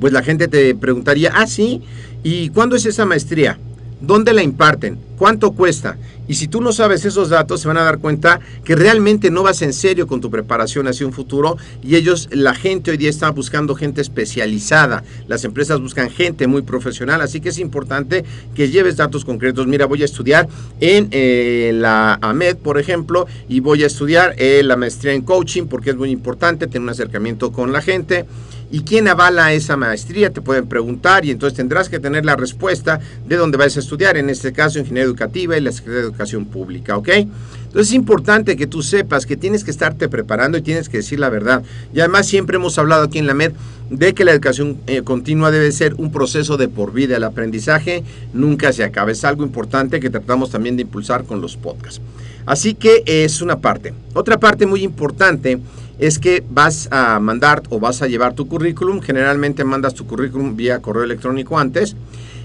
pues 0.00 0.14
la 0.14 0.22
gente 0.22 0.48
te 0.48 0.74
preguntaría, 0.74 1.30
ah, 1.34 1.46
sí, 1.46 1.82
¿y 2.22 2.48
cuándo 2.48 2.76
es 2.76 2.86
esa 2.86 3.04
maestría? 3.04 3.58
¿Dónde 4.00 4.32
la 4.32 4.42
imparten? 4.42 4.98
¿Cuánto 5.18 5.52
cuesta? 5.52 5.98
Y 6.26 6.34
si 6.34 6.48
tú 6.48 6.60
no 6.60 6.72
sabes 6.72 7.04
esos 7.04 7.28
datos, 7.28 7.60
se 7.60 7.68
van 7.68 7.76
a 7.76 7.82
dar 7.82 7.98
cuenta 7.98 8.40
que 8.64 8.76
realmente 8.76 9.30
no 9.30 9.42
vas 9.42 9.62
en 9.62 9.72
serio 9.72 10.06
con 10.06 10.20
tu 10.20 10.30
preparación 10.30 10.86
hacia 10.86 11.04
un 11.04 11.12
futuro 11.12 11.56
y 11.82 11.96
ellos, 11.96 12.28
la 12.30 12.54
gente 12.54 12.92
hoy 12.92 12.96
día 12.96 13.10
está 13.10 13.30
buscando 13.30 13.74
gente 13.74 14.00
especializada, 14.00 15.02
las 15.26 15.44
empresas 15.44 15.80
buscan 15.80 16.08
gente 16.08 16.46
muy 16.46 16.62
profesional, 16.62 17.20
así 17.20 17.40
que 17.40 17.48
es 17.48 17.58
importante 17.58 18.24
que 18.54 18.70
lleves 18.70 18.96
datos 18.96 19.24
concretos. 19.24 19.66
Mira, 19.66 19.86
voy 19.86 20.02
a 20.02 20.04
estudiar 20.04 20.48
en 20.78 21.08
eh, 21.10 21.72
la 21.74 22.14
AMED, 22.22 22.56
por 22.58 22.78
ejemplo, 22.78 23.26
y 23.48 23.58
voy 23.60 23.82
a 23.82 23.88
estudiar 23.88 24.34
eh, 24.38 24.62
la 24.64 24.76
maestría 24.76 25.12
en 25.12 25.22
coaching 25.22 25.64
porque 25.64 25.90
es 25.90 25.96
muy 25.96 26.10
importante 26.10 26.68
tener 26.68 26.82
un 26.82 26.90
acercamiento 26.90 27.50
con 27.50 27.72
la 27.72 27.82
gente. 27.82 28.24
¿Y 28.72 28.82
quién 28.82 29.08
avala 29.08 29.52
esa 29.52 29.76
maestría? 29.76 30.30
Te 30.30 30.40
pueden 30.40 30.68
preguntar 30.68 31.24
y 31.24 31.32
entonces 31.32 31.56
tendrás 31.56 31.88
que 31.88 31.98
tener 31.98 32.24
la 32.24 32.36
respuesta 32.36 33.00
de 33.26 33.36
dónde 33.36 33.58
vas 33.58 33.76
a 33.76 33.80
estudiar, 33.80 34.16
en 34.16 34.30
este 34.30 34.52
caso 34.52 34.78
Ingeniería 34.78 35.06
Educativa 35.06 35.56
y 35.56 35.60
la 35.60 35.72
Secretaría 35.72 36.02
de 36.02 36.06
Educación 36.06 36.44
Pública, 36.44 36.96
¿ok? 36.96 37.08
Entonces 37.08 37.88
es 37.88 37.94
importante 37.94 38.56
que 38.56 38.68
tú 38.68 38.82
sepas 38.82 39.26
que 39.26 39.36
tienes 39.36 39.64
que 39.64 39.72
estarte 39.72 40.08
preparando 40.08 40.56
y 40.56 40.62
tienes 40.62 40.88
que 40.88 40.98
decir 40.98 41.18
la 41.18 41.30
verdad. 41.30 41.64
Y 41.92 41.98
además 41.98 42.26
siempre 42.26 42.56
hemos 42.56 42.78
hablado 42.78 43.04
aquí 43.04 43.18
en 43.18 43.26
la 43.26 43.34
MED 43.34 43.52
de 43.90 44.14
que 44.14 44.24
la 44.24 44.32
educación 44.32 44.78
eh, 44.86 45.02
continua 45.02 45.50
debe 45.50 45.72
ser 45.72 45.94
un 45.94 46.12
proceso 46.12 46.56
de 46.56 46.68
por 46.68 46.92
vida. 46.92 47.16
El 47.16 47.24
aprendizaje 47.24 48.04
nunca 48.32 48.72
se 48.72 48.84
acaba. 48.84 49.10
Es 49.10 49.24
algo 49.24 49.42
importante 49.42 49.98
que 49.98 50.10
tratamos 50.10 50.50
también 50.50 50.76
de 50.76 50.82
impulsar 50.82 51.24
con 51.24 51.40
los 51.40 51.56
podcasts. 51.56 52.00
Así 52.46 52.74
que 52.74 53.02
es 53.06 53.42
una 53.42 53.60
parte. 53.60 53.94
Otra 54.14 54.38
parte 54.38 54.66
muy 54.66 54.82
importante 54.82 55.60
es 56.00 56.18
que 56.18 56.42
vas 56.50 56.88
a 56.90 57.20
mandar 57.20 57.62
o 57.68 57.78
vas 57.78 58.00
a 58.02 58.08
llevar 58.08 58.34
tu 58.34 58.48
currículum. 58.48 59.00
Generalmente 59.00 59.64
mandas 59.64 59.94
tu 59.94 60.06
currículum 60.06 60.56
vía 60.56 60.80
correo 60.80 61.04
electrónico 61.04 61.58
antes. 61.58 61.94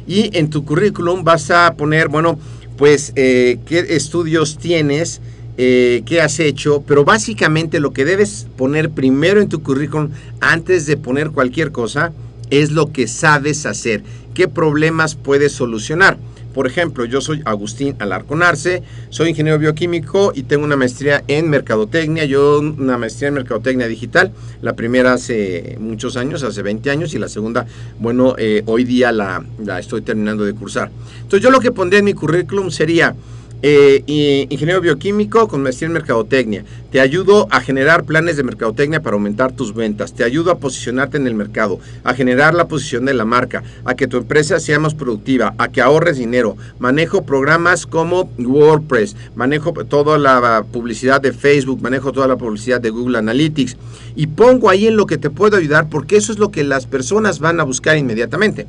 Y 0.06 0.38
en 0.38 0.50
tu 0.50 0.66
currículum 0.66 1.24
vas 1.24 1.50
a 1.50 1.74
poner, 1.76 2.10
bueno, 2.10 2.38
pues 2.78 3.14
eh, 3.16 3.60
qué 3.66 3.80
estudios 3.90 4.58
tienes, 4.58 5.22
eh, 5.58 6.04
qué 6.06 6.22
has 6.22 6.40
hecho, 6.40 6.84
pero 6.86 7.06
básicamente 7.06 7.80
lo 7.80 7.94
que 7.94 8.04
debes 8.04 8.46
poner 8.58 8.90
primero 8.90 9.40
en 9.40 9.48
tu 9.48 9.64
currículum 9.64 10.10
antes 10.42 10.86
de 10.86 10.98
poner 10.98 11.32
cualquier 11.32 11.72
cosa 11.72 12.12
es 12.50 12.72
lo 12.72 12.92
que 12.92 13.08
sabes 13.08 13.66
hacer, 13.66 14.04
qué 14.34 14.50
problemas 14.50 15.16
puedes 15.16 15.54
solucionar. 15.54 16.18
Por 16.56 16.68
ejemplo, 16.68 17.04
yo 17.04 17.20
soy 17.20 17.42
Agustín 17.44 17.98
Alarconarse, 18.00 18.82
soy 19.10 19.32
ingeniero 19.32 19.60
bioquímico 19.60 20.32
y 20.34 20.44
tengo 20.44 20.64
una 20.64 20.78
maestría 20.78 21.22
en 21.28 21.50
mercadotecnia, 21.50 22.24
yo 22.24 22.60
una 22.60 22.98
maestría 22.98 23.28
en 23.28 23.34
mercadotecnia 23.34 23.90
digital, 23.90 24.32
la 24.62 24.74
primera 24.74 25.12
hace 25.12 25.76
muchos 25.82 26.16
años, 26.16 26.44
hace 26.44 26.62
20 26.62 26.90
años, 26.90 27.14
y 27.14 27.20
la 27.20 27.28
segunda, 27.28 27.66
bueno, 28.00 28.36
eh, 28.38 28.64
hoy 28.68 28.86
día 28.86 29.12
la, 29.12 29.44
la 29.66 29.80
estoy 29.80 30.02
terminando 30.02 30.46
de 30.46 30.54
cursar. 30.54 30.92
Entonces 31.18 31.42
yo 31.42 31.52
lo 31.52 31.60
que 31.60 31.74
pondría 31.74 32.00
en 32.00 32.06
mi 32.06 32.14
currículum 32.14 32.72
sería 32.72 33.14
eh, 33.62 34.46
ingeniero 34.50 34.82
bioquímico 34.82 35.48
con 35.48 35.64
maestría 35.64 35.88
en 35.88 35.94
mercadotecnia. 35.94 36.66
Te 36.92 37.02
ayudo 37.02 37.48
a 37.52 37.62
generar 37.62 38.06
planes 38.06 38.38
de 38.38 38.44
mercadotecnia 38.44 39.02
para 39.02 39.16
aumentar 39.16 39.52
tus 39.52 39.74
ventas. 39.74 40.14
Te 40.14 40.24
ayudo 40.24 40.52
a 40.52 40.60
posicionarte 40.60 41.18
en 41.18 41.28
el 41.28 41.34
mercado, 41.34 41.80
a 42.04 42.14
generar 42.14 42.54
la 42.54 42.68
posición 42.68 43.06
de 43.06 43.14
la 43.14 43.26
marca, 43.26 43.64
a 43.84 43.96
que 43.96 44.08
tu 44.08 44.18
empresa 44.18 44.60
sea 44.60 44.80
más 44.80 44.94
productiva, 44.94 45.56
a 45.58 45.70
que 45.70 45.82
ahorres 45.82 46.18
dinero. 46.18 46.58
Manejo 46.80 47.26
programas 47.26 47.86
como 47.86 48.30
WordPress, 48.38 49.16
manejo 49.36 49.74
toda 49.86 50.18
la 50.18 50.64
publicidad 50.72 51.22
de 51.22 51.34
Facebook, 51.34 51.82
manejo 51.82 52.12
toda 52.12 52.28
la 52.28 52.38
publicidad 52.38 52.80
de 52.80 52.92
Google 52.92 53.18
Analytics 53.18 53.78
y 54.16 54.28
pongo 54.28 54.70
ahí 54.70 54.88
en 54.88 54.96
lo 54.96 55.06
que 55.06 55.18
te 55.18 55.30
puedo 55.30 55.58
ayudar 55.58 55.90
porque 55.90 56.18
eso 56.18 56.32
es 56.32 56.40
lo 56.40 56.52
que 56.52 56.64
las 56.64 56.86
personas 56.86 57.40
van 57.40 57.60
a 57.60 57.64
buscar 57.64 57.98
inmediatamente. 57.98 58.68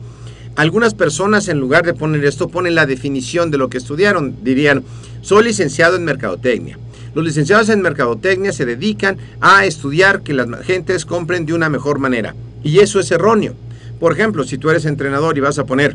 Algunas 0.56 0.94
personas 0.94 1.48
en 1.48 1.60
lugar 1.60 1.84
de 1.84 1.92
poner 1.92 2.25
esto 2.25 2.48
ponen 2.48 2.75
la 2.75 2.86
definición 2.86 3.50
de 3.50 3.58
lo 3.58 3.68
que 3.68 3.76
estudiaron. 3.76 4.36
Dirían, 4.42 4.82
soy 5.20 5.44
licenciado 5.44 5.96
en 5.96 6.04
mercadotecnia. 6.04 6.78
Los 7.14 7.25
licenciados 7.26 7.68
en 7.68 7.82
mercadotecnia 7.82 8.52
se 8.52 8.64
dedican 8.64 9.18
a 9.40 9.66
estudiar 9.66 10.22
que 10.22 10.32
las 10.32 10.48
gentes 10.64 11.04
compren 11.04 11.44
de 11.44 11.52
una 11.52 11.68
mejor 11.68 11.98
manera. 11.98 12.34
Y 12.64 12.78
eso 12.78 13.00
es 13.00 13.10
erróneo. 13.10 13.54
Por 14.00 14.12
ejemplo, 14.12 14.44
si 14.44 14.56
tú 14.56 14.70
eres 14.70 14.86
entrenador 14.86 15.36
y 15.36 15.40
vas 15.40 15.58
a 15.58 15.66
poner, 15.66 15.94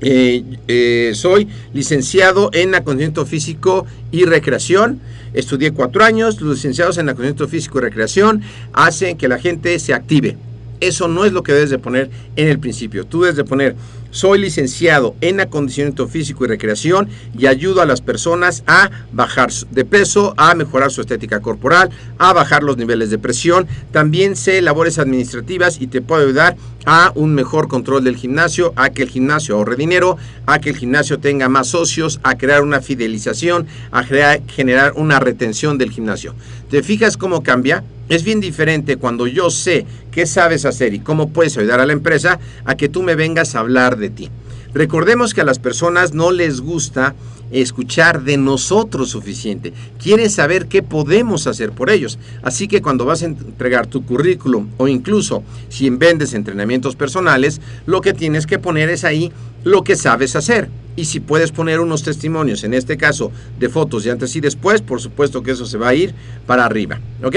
eh, 0.00 0.42
eh, 0.68 1.12
soy 1.14 1.48
licenciado 1.74 2.50
en 2.54 2.74
acondicionamiento 2.74 3.26
físico 3.26 3.86
y 4.10 4.24
recreación. 4.24 5.00
Estudié 5.34 5.72
cuatro 5.72 6.02
años. 6.02 6.40
Los 6.40 6.56
licenciados 6.56 6.96
en 6.96 7.10
acondicionamiento 7.10 7.48
físico 7.48 7.78
y 7.78 7.82
recreación 7.82 8.40
hacen 8.72 9.18
que 9.18 9.28
la 9.28 9.38
gente 9.38 9.78
se 9.78 9.92
active. 9.92 10.38
Eso 10.80 11.08
no 11.08 11.24
es 11.24 11.32
lo 11.32 11.42
que 11.42 11.52
debes 11.52 11.70
de 11.70 11.78
poner 11.78 12.10
en 12.36 12.48
el 12.48 12.58
principio. 12.58 13.04
Tú 13.04 13.22
debes 13.22 13.36
de 13.36 13.44
poner, 13.44 13.76
soy 14.10 14.38
licenciado 14.38 15.14
en 15.20 15.40
acondicionamiento 15.40 16.08
físico 16.08 16.44
y 16.44 16.48
recreación 16.48 17.08
y 17.36 17.46
ayudo 17.46 17.82
a 17.82 17.86
las 17.86 18.00
personas 18.00 18.62
a 18.66 18.90
bajar 19.12 19.50
de 19.70 19.84
peso, 19.84 20.34
a 20.36 20.54
mejorar 20.54 20.90
su 20.90 21.00
estética 21.00 21.40
corporal, 21.40 21.90
a 22.18 22.32
bajar 22.32 22.62
los 22.62 22.76
niveles 22.76 23.10
de 23.10 23.18
presión. 23.18 23.66
También 23.92 24.36
sé 24.36 24.60
labores 24.62 24.98
administrativas 24.98 25.80
y 25.80 25.86
te 25.86 26.00
puedo 26.00 26.22
ayudar 26.22 26.56
a 26.86 27.12
un 27.16 27.34
mejor 27.34 27.68
control 27.68 28.04
del 28.04 28.16
gimnasio, 28.16 28.72
a 28.76 28.90
que 28.90 29.02
el 29.02 29.10
gimnasio 29.10 29.56
ahorre 29.56 29.76
dinero, 29.76 30.16
a 30.46 30.60
que 30.60 30.70
el 30.70 30.76
gimnasio 30.76 31.18
tenga 31.18 31.48
más 31.48 31.68
socios, 31.68 32.20
a 32.22 32.38
crear 32.38 32.62
una 32.62 32.80
fidelización, 32.80 33.66
a 33.90 34.04
generar 34.04 34.92
una 34.96 35.18
retención 35.18 35.78
del 35.78 35.90
gimnasio. 35.90 36.34
¿Te 36.70 36.82
fijas 36.82 37.16
cómo 37.16 37.42
cambia? 37.42 37.84
Es 38.08 38.22
bien 38.22 38.40
diferente 38.40 38.98
cuando 38.98 39.26
yo 39.26 39.50
sé 39.50 39.84
qué 40.12 40.26
sabes 40.26 40.64
hacer 40.64 40.94
y 40.94 41.00
cómo 41.00 41.30
puedes 41.30 41.58
ayudar 41.58 41.80
a 41.80 41.86
la 41.86 41.92
empresa 41.92 42.38
a 42.64 42.76
que 42.76 42.88
tú 42.88 43.02
me 43.02 43.16
vengas 43.16 43.56
a 43.56 43.60
hablar 43.60 43.95
de 43.96 44.10
ti. 44.10 44.30
Recordemos 44.74 45.32
que 45.32 45.40
a 45.40 45.44
las 45.44 45.58
personas 45.58 46.12
no 46.12 46.32
les 46.32 46.60
gusta 46.60 47.14
escuchar 47.50 48.24
de 48.24 48.36
nosotros 48.36 49.10
suficiente. 49.10 49.72
Quieren 50.02 50.30
saber 50.30 50.66
qué 50.66 50.82
podemos 50.82 51.46
hacer 51.46 51.72
por 51.72 51.90
ellos. 51.90 52.18
Así 52.42 52.68
que 52.68 52.82
cuando 52.82 53.04
vas 53.04 53.22
a 53.22 53.26
entregar 53.26 53.86
tu 53.86 54.04
currículum 54.04 54.68
o 54.76 54.88
incluso 54.88 55.42
si 55.68 55.88
vendes 55.90 56.34
entrenamientos 56.34 56.96
personales, 56.96 57.60
lo 57.86 58.00
que 58.00 58.12
tienes 58.12 58.46
que 58.46 58.58
poner 58.58 58.90
es 58.90 59.04
ahí 59.04 59.32
lo 59.64 59.82
que 59.82 59.96
sabes 59.96 60.36
hacer. 60.36 60.68
Y 60.96 61.04
si 61.06 61.20
puedes 61.20 61.52
poner 61.52 61.80
unos 61.80 62.02
testimonios, 62.02 62.64
en 62.64 62.74
este 62.74 62.96
caso 62.96 63.30
de 63.58 63.68
fotos 63.68 64.04
de 64.04 64.10
antes 64.10 64.34
y 64.34 64.40
después, 64.40 64.80
por 64.80 65.00
supuesto 65.00 65.42
que 65.42 65.52
eso 65.52 65.66
se 65.66 65.78
va 65.78 65.88
a 65.88 65.94
ir 65.94 66.14
para 66.46 66.64
arriba. 66.64 67.00
¿Ok? 67.22 67.36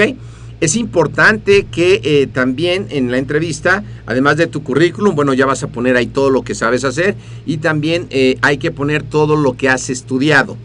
Es 0.60 0.76
importante 0.76 1.64
que 1.64 2.02
eh, 2.04 2.26
también 2.26 2.86
en 2.90 3.10
la 3.10 3.16
entrevista, 3.16 3.82
además 4.04 4.36
de 4.36 4.46
tu 4.46 4.62
currículum, 4.62 5.14
bueno, 5.14 5.32
ya 5.32 5.46
vas 5.46 5.62
a 5.62 5.68
poner 5.68 5.96
ahí 5.96 6.06
todo 6.06 6.28
lo 6.28 6.42
que 6.42 6.54
sabes 6.54 6.84
hacer 6.84 7.16
y 7.46 7.58
también 7.58 8.06
eh, 8.10 8.36
hay 8.42 8.58
que 8.58 8.70
poner 8.70 9.02
todo 9.02 9.36
lo 9.36 9.56
que 9.56 9.70
has 9.70 9.88
estudiado 9.88 10.58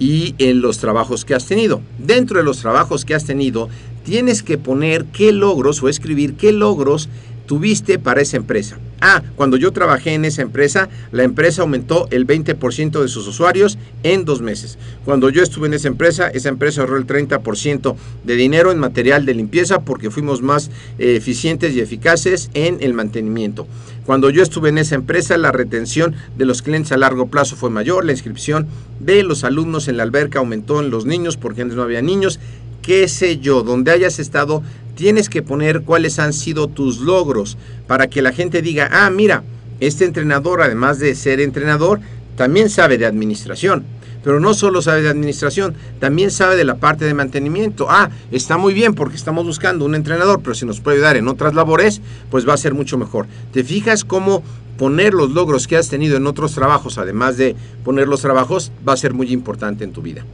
y 0.00 0.34
en 0.38 0.60
los 0.60 0.78
trabajos 0.78 1.24
que 1.24 1.34
has 1.34 1.46
tenido. 1.46 1.80
Dentro 1.98 2.38
de 2.38 2.44
los 2.44 2.58
trabajos 2.58 3.04
que 3.04 3.14
has 3.14 3.24
tenido, 3.24 3.68
tienes 4.04 4.42
que 4.42 4.58
poner 4.58 5.04
qué 5.06 5.30
logros 5.30 5.80
o 5.80 5.88
escribir 5.88 6.34
qué 6.34 6.50
logros 6.50 7.08
tuviste 7.46 7.98
para 7.98 8.20
esa 8.20 8.36
empresa. 8.36 8.78
Ah, 9.00 9.22
cuando 9.36 9.56
yo 9.56 9.72
trabajé 9.72 10.14
en 10.14 10.24
esa 10.24 10.42
empresa, 10.42 10.88
la 11.12 11.22
empresa 11.22 11.62
aumentó 11.62 12.08
el 12.10 12.26
20% 12.26 13.02
de 13.02 13.08
sus 13.08 13.26
usuarios 13.26 13.78
en 14.02 14.24
dos 14.24 14.40
meses. 14.40 14.78
Cuando 15.04 15.28
yo 15.28 15.42
estuve 15.42 15.66
en 15.66 15.74
esa 15.74 15.88
empresa, 15.88 16.28
esa 16.28 16.48
empresa 16.48 16.80
ahorró 16.80 16.96
el 16.96 17.06
30% 17.06 17.94
de 18.24 18.36
dinero 18.36 18.72
en 18.72 18.78
material 18.78 19.26
de 19.26 19.34
limpieza 19.34 19.80
porque 19.80 20.10
fuimos 20.10 20.40
más 20.40 20.70
eh, 20.98 21.16
eficientes 21.16 21.74
y 21.74 21.80
eficaces 21.80 22.50
en 22.54 22.78
el 22.80 22.94
mantenimiento. 22.94 23.66
Cuando 24.06 24.30
yo 24.30 24.42
estuve 24.42 24.70
en 24.70 24.78
esa 24.78 24.94
empresa, 24.94 25.36
la 25.36 25.52
retención 25.52 26.14
de 26.38 26.46
los 26.46 26.62
clientes 26.62 26.92
a 26.92 26.96
largo 26.96 27.26
plazo 27.26 27.56
fue 27.56 27.70
mayor, 27.70 28.04
la 28.04 28.12
inscripción 28.12 28.66
de 29.00 29.22
los 29.24 29.44
alumnos 29.44 29.88
en 29.88 29.98
la 29.98 30.04
alberca 30.04 30.38
aumentó 30.38 30.80
en 30.80 30.90
los 30.90 31.04
niños 31.04 31.36
porque 31.36 31.62
antes 31.62 31.76
no 31.76 31.82
había 31.82 32.02
niños, 32.02 32.40
qué 32.82 33.08
sé 33.08 33.38
yo, 33.38 33.62
donde 33.62 33.90
hayas 33.90 34.20
estado, 34.20 34.62
tienes 34.96 35.28
que 35.28 35.42
poner 35.42 35.82
cuáles 35.82 36.18
han 36.18 36.32
sido 36.32 36.66
tus 36.66 36.98
logros 36.98 37.56
para 37.86 38.08
que 38.08 38.22
la 38.22 38.32
gente 38.32 38.62
diga, 38.62 38.88
ah, 38.90 39.10
mira, 39.10 39.44
este 39.78 40.04
entrenador, 40.04 40.62
además 40.62 40.98
de 40.98 41.14
ser 41.14 41.40
entrenador, 41.40 42.00
también 42.34 42.68
sabe 42.68 42.98
de 42.98 43.06
administración. 43.06 43.84
Pero 44.24 44.40
no 44.40 44.54
solo 44.54 44.82
sabe 44.82 45.02
de 45.02 45.08
administración, 45.08 45.74
también 46.00 46.32
sabe 46.32 46.56
de 46.56 46.64
la 46.64 46.76
parte 46.76 47.04
de 47.04 47.14
mantenimiento. 47.14 47.86
Ah, 47.88 48.10
está 48.32 48.56
muy 48.56 48.74
bien 48.74 48.94
porque 48.94 49.14
estamos 49.14 49.46
buscando 49.46 49.84
un 49.84 49.94
entrenador, 49.94 50.40
pero 50.42 50.54
si 50.54 50.66
nos 50.66 50.80
puede 50.80 50.96
ayudar 50.96 51.16
en 51.16 51.28
otras 51.28 51.54
labores, 51.54 52.00
pues 52.28 52.48
va 52.48 52.54
a 52.54 52.56
ser 52.56 52.74
mucho 52.74 52.98
mejor. 52.98 53.28
¿Te 53.52 53.62
fijas 53.62 54.04
cómo 54.04 54.42
poner 54.78 55.14
los 55.14 55.30
logros 55.30 55.68
que 55.68 55.76
has 55.76 55.88
tenido 55.88 56.16
en 56.16 56.26
otros 56.26 56.54
trabajos, 56.54 56.98
además 56.98 57.36
de 57.36 57.54
poner 57.84 58.08
los 58.08 58.22
trabajos, 58.22 58.72
va 58.86 58.94
a 58.94 58.96
ser 58.96 59.14
muy 59.14 59.32
importante 59.32 59.84
en 59.84 59.92
tu 59.92 60.02
vida? 60.02 60.24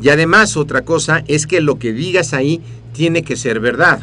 Y 0.00 0.10
además 0.10 0.56
otra 0.56 0.82
cosa 0.82 1.24
es 1.26 1.46
que 1.46 1.60
lo 1.60 1.78
que 1.78 1.92
digas 1.92 2.32
ahí 2.32 2.60
tiene 2.92 3.22
que 3.22 3.36
ser 3.36 3.60
verdad. 3.60 4.00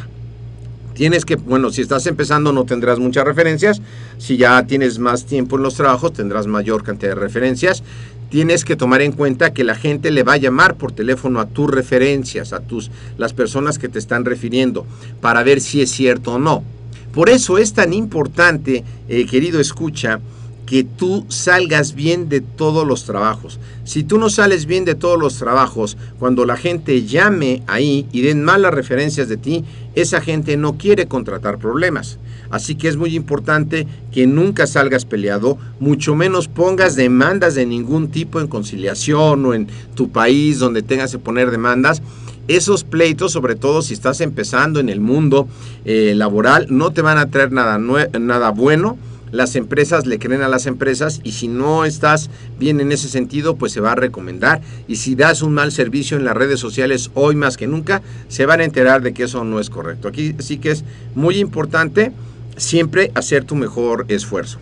Tienes 0.94 1.24
que, 1.24 1.34
bueno, 1.36 1.70
si 1.70 1.82
estás 1.82 2.06
empezando 2.06 2.52
no 2.52 2.64
tendrás 2.64 3.00
muchas 3.00 3.24
referencias, 3.24 3.82
si 4.18 4.36
ya 4.36 4.64
tienes 4.64 5.00
más 5.00 5.26
tiempo 5.26 5.56
en 5.56 5.62
los 5.62 5.74
trabajos 5.74 6.12
tendrás 6.12 6.46
mayor 6.46 6.84
cantidad 6.84 7.14
de 7.14 7.20
referencias. 7.20 7.82
Tienes 8.30 8.64
que 8.64 8.76
tomar 8.76 9.02
en 9.02 9.12
cuenta 9.12 9.52
que 9.52 9.64
la 9.64 9.74
gente 9.74 10.10
le 10.10 10.22
va 10.22 10.34
a 10.34 10.38
llamar 10.38 10.76
por 10.76 10.92
teléfono 10.92 11.40
a 11.40 11.46
tus 11.46 11.70
referencias, 11.70 12.52
a 12.52 12.60
tus 12.60 12.90
las 13.18 13.32
personas 13.32 13.78
que 13.78 13.88
te 13.88 13.98
están 13.98 14.24
refiriendo, 14.24 14.86
para 15.20 15.42
ver 15.42 15.60
si 15.60 15.82
es 15.82 15.90
cierto 15.90 16.34
o 16.34 16.38
no. 16.38 16.64
Por 17.12 17.28
eso 17.28 17.58
es 17.58 17.74
tan 17.74 17.92
importante, 17.92 18.82
eh, 19.08 19.26
querido 19.26 19.60
escucha, 19.60 20.20
que 20.66 20.84
tú 20.84 21.26
salgas 21.28 21.94
bien 21.94 22.28
de 22.28 22.40
todos 22.40 22.86
los 22.86 23.04
trabajos. 23.04 23.58
Si 23.84 24.02
tú 24.02 24.18
no 24.18 24.30
sales 24.30 24.66
bien 24.66 24.84
de 24.84 24.94
todos 24.94 25.18
los 25.18 25.36
trabajos, 25.38 25.96
cuando 26.18 26.44
la 26.46 26.56
gente 26.56 27.04
llame 27.04 27.62
ahí 27.66 28.06
y 28.12 28.22
den 28.22 28.42
malas 28.42 28.72
referencias 28.72 29.28
de 29.28 29.36
ti, 29.36 29.64
esa 29.94 30.20
gente 30.20 30.56
no 30.56 30.78
quiere 30.78 31.06
contratar 31.06 31.58
problemas. 31.58 32.18
Así 32.50 32.76
que 32.76 32.88
es 32.88 32.96
muy 32.96 33.14
importante 33.16 33.86
que 34.12 34.26
nunca 34.26 34.66
salgas 34.66 35.04
peleado, 35.04 35.58
mucho 35.80 36.14
menos 36.14 36.48
pongas 36.48 36.94
demandas 36.94 37.54
de 37.54 37.66
ningún 37.66 38.08
tipo 38.08 38.40
en 38.40 38.46
conciliación 38.46 39.44
o 39.44 39.54
en 39.54 39.68
tu 39.94 40.10
país 40.10 40.58
donde 40.58 40.82
tengas 40.82 41.10
que 41.12 41.18
poner 41.18 41.50
demandas 41.50 42.00
esos 42.48 42.84
pleitos, 42.84 43.32
sobre 43.32 43.54
todo 43.54 43.82
si 43.82 43.94
estás 43.94 44.20
empezando 44.20 44.80
en 44.80 44.88
el 44.88 45.00
mundo 45.00 45.48
eh, 45.84 46.12
laboral, 46.14 46.66
no 46.70 46.92
te 46.92 47.02
van 47.02 47.18
a 47.18 47.30
traer 47.30 47.52
nada, 47.52 47.78
nada 47.78 48.50
bueno. 48.50 48.98
Las 49.34 49.56
empresas 49.56 50.06
le 50.06 50.20
creen 50.20 50.42
a 50.42 50.48
las 50.48 50.66
empresas 50.66 51.20
y 51.24 51.32
si 51.32 51.48
no 51.48 51.84
estás 51.84 52.30
bien 52.56 52.80
en 52.80 52.92
ese 52.92 53.08
sentido, 53.08 53.56
pues 53.56 53.72
se 53.72 53.80
va 53.80 53.90
a 53.90 53.96
recomendar. 53.96 54.60
Y 54.86 54.94
si 54.94 55.16
das 55.16 55.42
un 55.42 55.54
mal 55.54 55.72
servicio 55.72 56.16
en 56.16 56.24
las 56.24 56.36
redes 56.36 56.60
sociales 56.60 57.10
hoy 57.14 57.34
más 57.34 57.56
que 57.56 57.66
nunca, 57.66 58.00
se 58.28 58.46
van 58.46 58.60
a 58.60 58.64
enterar 58.64 59.02
de 59.02 59.12
que 59.12 59.24
eso 59.24 59.42
no 59.42 59.58
es 59.58 59.70
correcto. 59.70 60.06
Aquí 60.06 60.36
sí 60.38 60.58
que 60.58 60.70
es 60.70 60.84
muy 61.16 61.38
importante 61.38 62.12
siempre 62.56 63.10
hacer 63.16 63.42
tu 63.42 63.56
mejor 63.56 64.04
esfuerzo. 64.06 64.60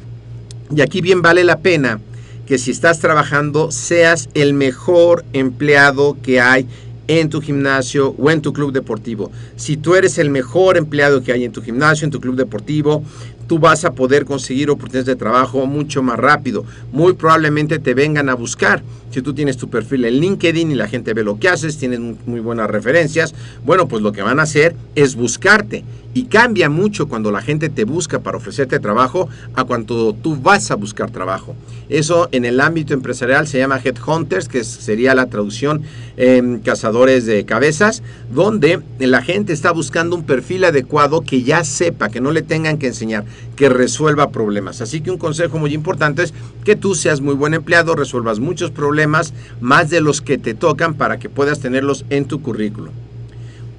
Y 0.74 0.80
aquí 0.80 1.02
bien 1.02 1.20
vale 1.20 1.44
la 1.44 1.58
pena 1.58 2.00
que 2.46 2.56
si 2.56 2.70
estás 2.70 2.98
trabajando 2.98 3.70
seas 3.72 4.30
el 4.32 4.54
mejor 4.54 5.22
empleado 5.34 6.16
que 6.22 6.40
hay 6.40 6.66
en 7.08 7.28
tu 7.28 7.42
gimnasio 7.42 8.14
o 8.16 8.30
en 8.30 8.40
tu 8.40 8.52
club 8.52 8.72
deportivo. 8.72 9.30
Si 9.56 9.76
tú 9.76 9.96
eres 9.96 10.16
el 10.16 10.30
mejor 10.30 10.78
empleado 10.78 11.22
que 11.22 11.32
hay 11.32 11.44
en 11.44 11.52
tu 11.52 11.60
gimnasio, 11.60 12.06
en 12.06 12.10
tu 12.10 12.20
club 12.20 12.36
deportivo, 12.36 13.04
tú 13.52 13.59
vas 13.59 13.85
a 13.85 13.92
poder 13.92 14.25
conseguir 14.25 14.71
oportunidades 14.71 15.04
de 15.04 15.14
trabajo 15.14 15.66
mucho 15.66 16.02
más 16.02 16.18
rápido. 16.18 16.64
Muy 16.90 17.12
probablemente 17.12 17.78
te 17.78 17.92
vengan 17.92 18.30
a 18.30 18.35
buscar. 18.35 18.82
Si 19.11 19.21
tú 19.21 19.35
tienes 19.35 19.59
tu 19.59 19.68
perfil 19.68 20.06
en 20.06 20.21
LinkedIn 20.21 20.71
y 20.71 20.75
la 20.75 20.88
gente 20.88 21.12
ve 21.12 21.23
lo 21.23 21.38
que 21.38 21.50
haces, 21.50 21.76
tienes 21.76 22.00
muy 22.00 22.40
buenas 22.40 22.71
referencias, 22.71 23.35
bueno, 23.62 23.87
pues 23.88 24.02
lo 24.02 24.12
que 24.12 24.23
van 24.23 24.40
a 24.40 24.44
hacer 24.44 24.75
es 24.94 25.16
buscarte. 25.16 25.85
Y 26.14 26.25
cambia 26.25 26.71
mucho 26.71 27.09
cuando 27.09 27.30
la 27.30 27.42
gente 27.42 27.68
te 27.68 27.85
busca 27.85 28.21
para 28.21 28.38
ofrecerte 28.38 28.80
trabajo 28.80 29.28
a 29.54 29.64
cuando 29.64 30.14
tú 30.14 30.37
vas 30.37 30.71
a 30.71 30.76
buscar 30.76 31.11
trabajo. 31.11 31.54
Eso 31.88 32.28
en 32.32 32.47
el 32.47 32.61
ámbito 32.61 32.94
empresarial 32.94 33.47
se 33.47 33.59
llama 33.59 33.80
headhunters, 33.82 34.49
que 34.49 34.64
sería 34.64 35.14
la 35.14 35.26
traducción 35.26 35.82
en 36.16 36.61
cazadores 36.61 37.26
de 37.26 37.44
cabezas, 37.44 38.02
donde 38.32 38.80
la 38.99 39.23
gente 39.23 39.52
está 39.52 39.73
buscando 39.73 40.16
un 40.16 40.25
perfil 40.25 40.64
adecuado 40.64 41.23
que 41.23 41.42
ya 41.42 41.64
sepa, 41.64 42.09
que 42.09 42.21
no 42.21 42.30
le 42.30 42.42
tengan 42.42 42.78
que 42.78 42.88
enseñar, 42.88 43.25
que 43.56 43.68
resuelva 43.68 44.30
problemas. 44.30 44.80
Así 44.80 45.00
que 45.00 45.11
un 45.11 45.18
consejo 45.18 45.58
muy 45.58 45.72
importante 45.75 46.22
es 46.22 46.34
que 46.64 46.76
tú 46.76 46.94
seas 46.94 47.20
muy 47.20 47.34
buen 47.34 47.54
empleado, 47.54 47.94
resuelvas 47.94 48.40
muchos 48.40 48.70
problemas, 48.70 49.34
más 49.61 49.90
de 49.90 50.00
los 50.00 50.20
que 50.20 50.38
te 50.38 50.54
tocan 50.54 50.94
para 50.94 51.18
que 51.18 51.28
puedas 51.28 51.61
tenerlos 51.61 52.04
en 52.11 52.25
tu 52.26 52.42
currículum. 52.42 52.92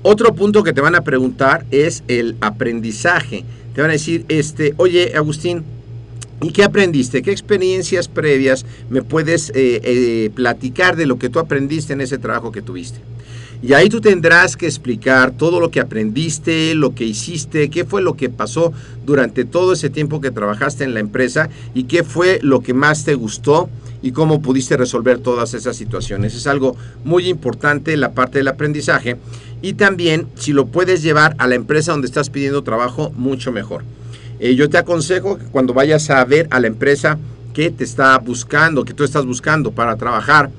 Otro 0.04 0.36
punto 0.36 0.64
que 0.64 0.74
te 0.74 0.82
van 0.82 0.96
a 0.96 1.02
preguntar 1.02 1.66
es 1.72 2.04
el 2.08 2.36
aprendizaje. 2.42 3.46
Te 3.74 3.82
van 3.82 3.90
a 3.90 3.94
decir, 3.94 4.26
este, 4.28 4.74
oye, 4.78 5.14
Agustín, 5.16 5.64
¿y 6.42 6.52
qué 6.52 6.64
aprendiste? 6.64 7.22
¿Qué 7.22 7.32
experiencias 7.32 8.10
previas 8.10 8.66
me 8.90 9.02
puedes 9.02 9.50
eh, 9.52 9.82
eh, 9.84 10.30
platicar 10.36 10.98
de 10.98 11.06
lo 11.06 11.18
que 11.18 11.30
tú 11.30 11.40
aprendiste 11.40 11.94
en 11.94 12.02
ese 12.02 12.18
trabajo 12.18 12.52
que 12.52 12.62
tuviste? 12.62 13.00
Y 13.64 13.72
ahí 13.72 13.88
tú 13.88 14.02
tendrás 14.02 14.58
que 14.58 14.66
explicar 14.66 15.32
todo 15.32 15.62
lo 15.62 15.72
que 15.72 15.80
aprendiste, 15.80 16.76
lo 16.76 16.94
que 16.94 17.06
hiciste, 17.06 17.70
qué 17.70 17.86
fue 17.86 18.02
lo 18.02 18.18
que 18.18 18.30
pasó 18.30 18.74
durante 19.06 19.46
todo 19.46 19.72
ese 19.72 19.90
tiempo 19.90 20.20
que 20.20 20.32
trabajaste 20.32 20.84
en 20.84 20.94
la 20.94 21.00
empresa 21.00 21.48
y 21.74 21.86
qué 21.86 22.04
fue 22.04 22.40
lo 22.44 22.60
que 22.60 22.74
más 22.74 23.06
te 23.06 23.16
gustó 23.16 23.70
y 24.02 24.12
cómo 24.12 24.42
pudiste 24.42 24.76
resolver 24.76 25.20
todas 25.20 25.54
esas 25.54 25.78
situaciones. 25.78 26.36
Es 26.36 26.46
algo 26.46 26.76
muy 27.06 27.30
importante 27.30 27.96
la 27.96 28.12
parte 28.12 28.40
del 28.40 28.50
aprendizaje 28.50 29.16
y 29.62 29.76
también 29.76 30.28
si 30.36 30.52
lo 30.52 30.66
puedes 30.66 31.02
llevar 31.02 31.34
a 31.38 31.48
la 31.48 31.56
empresa 31.56 31.94
donde 31.94 32.08
estás 32.08 32.30
pidiendo 32.30 32.64
trabajo, 32.64 33.14
mucho 33.16 33.54
mejor. 33.54 33.86
Eh, 34.42 34.56
yo 34.56 34.70
te 34.70 34.78
aconsejo 34.78 35.38
que 35.38 35.46
cuando 35.46 35.74
vayas 35.74 36.10
a 36.10 36.26
ver 36.26 36.50
a 36.52 36.60
la 36.60 36.68
empresa 36.68 37.18
que 37.54 37.72
te 37.72 37.86
está 37.86 38.18
buscando, 38.18 38.84
que 38.84 38.94
tú 38.94 39.06
estás 39.06 39.26
buscando 39.26 39.72
para 39.72 39.96
trabajar, 39.96 40.50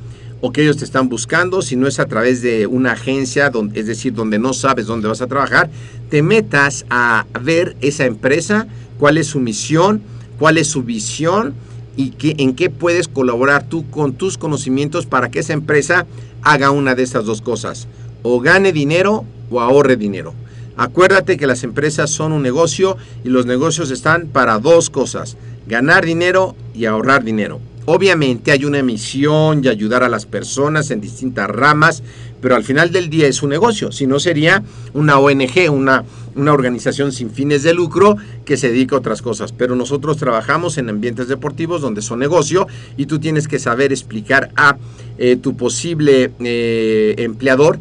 o 0.41 0.53
que 0.53 0.63
ellos 0.63 0.77
te 0.77 0.85
están 0.85 1.09
buscando, 1.09 1.63
si 1.63 1.77
no 1.77 1.87
es 1.87 1.99
a 1.99 2.07
través 2.07 2.43
de 2.43 2.67
una 2.67 2.93
agencia, 2.93 3.51
donde, 3.51 3.81
es 3.81 3.87
decir, 3.87 4.13
donde 4.13 4.39
no 4.39 4.53
sabes 4.53 4.87
dónde 4.87 5.09
vas 5.09 5.23
a 5.23 5.27
trabajar, 5.27 5.71
te 6.11 6.23
metas 6.23 6.85
a 6.91 7.27
ver 7.41 7.77
esa 7.81 8.05
empresa, 8.05 8.67
cuál 8.99 9.19
es 9.19 9.29
su 9.29 9.41
misión, 9.41 10.03
cuál 10.39 10.59
es 10.59 10.69
su 10.69 10.83
visión 10.83 11.55
y 11.97 12.13
en 12.21 12.55
qué 12.55 12.71
puedes 12.71 13.09
colaborar 13.09 13.69
tú 13.69 13.89
con 13.89 14.15
tus 14.15 14.37
conocimientos 14.37 15.07
para 15.07 15.31
que 15.31 15.39
esa 15.39 15.53
empresa 15.53 16.07
haga 16.43 16.71
una 16.71 16.95
de 16.95 17.03
estas 17.03 17.25
dos 17.25 17.41
cosas, 17.41 17.89
o 18.23 18.41
gane 18.41 18.73
dinero 18.73 19.25
o 19.51 19.61
ahorre 19.61 19.97
dinero. 19.97 20.35
Acuérdate 20.77 21.37
que 21.37 21.47
las 21.47 21.63
empresas 21.63 22.11
son 22.11 22.33
un 22.33 22.43
negocio 22.43 22.97
y 23.23 23.29
los 23.29 23.47
negocios 23.47 23.91
están 23.91 24.27
para 24.27 24.59
dos 24.59 24.91
cosas, 24.91 25.37
ganar 25.69 26.05
dinero 26.05 26.57
y 26.75 26.87
ahorrar 26.87 27.23
dinero. 27.23 27.61
Obviamente 27.87 28.51
hay 28.51 28.65
una 28.65 28.83
misión 28.83 29.63
y 29.63 29.69
ayudar 29.69 30.03
a 30.03 30.09
las 30.09 30.25
personas 30.25 30.91
en 30.91 31.03
distintas 31.03 31.51
ramas, 31.51 32.03
pero 32.41 32.57
al 32.57 32.65
final 32.65 32.91
del 32.91 33.11
día 33.11 33.27
es 33.27 33.43
un 33.43 33.51
negocio, 33.51 33.93
si 33.93 34.07
no 34.07 34.19
sería 34.19 34.63
una 34.95 35.19
ONG, 35.19 35.71
una, 35.71 36.05
una 36.35 36.53
organización 36.53 37.13
sin 37.13 37.31
fines 37.31 37.63
de 37.63 37.75
lucro 37.75 38.17
que 38.47 38.57
se 38.57 38.71
dedica 38.71 38.97
a 38.97 39.01
otras 39.01 39.21
cosas. 39.21 39.53
Pero 39.53 39.77
nosotros 39.77 40.17
trabajamos 40.17 40.79
en 40.79 40.89
ambientes 40.89 41.29
deportivos 41.29 41.83
donde 41.83 42.01
son 42.01 42.21
negocio 42.21 42.67
y 42.97 43.07
tú 43.07 43.19
tienes 43.19 43.49
que 43.49 43.59
saber 43.59 43.93
explicar 43.93 44.51
a 44.57 44.79
eh, 45.19 45.37
tu 45.37 45.55
posible 45.55 46.33
eh, 46.41 47.15
empleador 47.19 47.79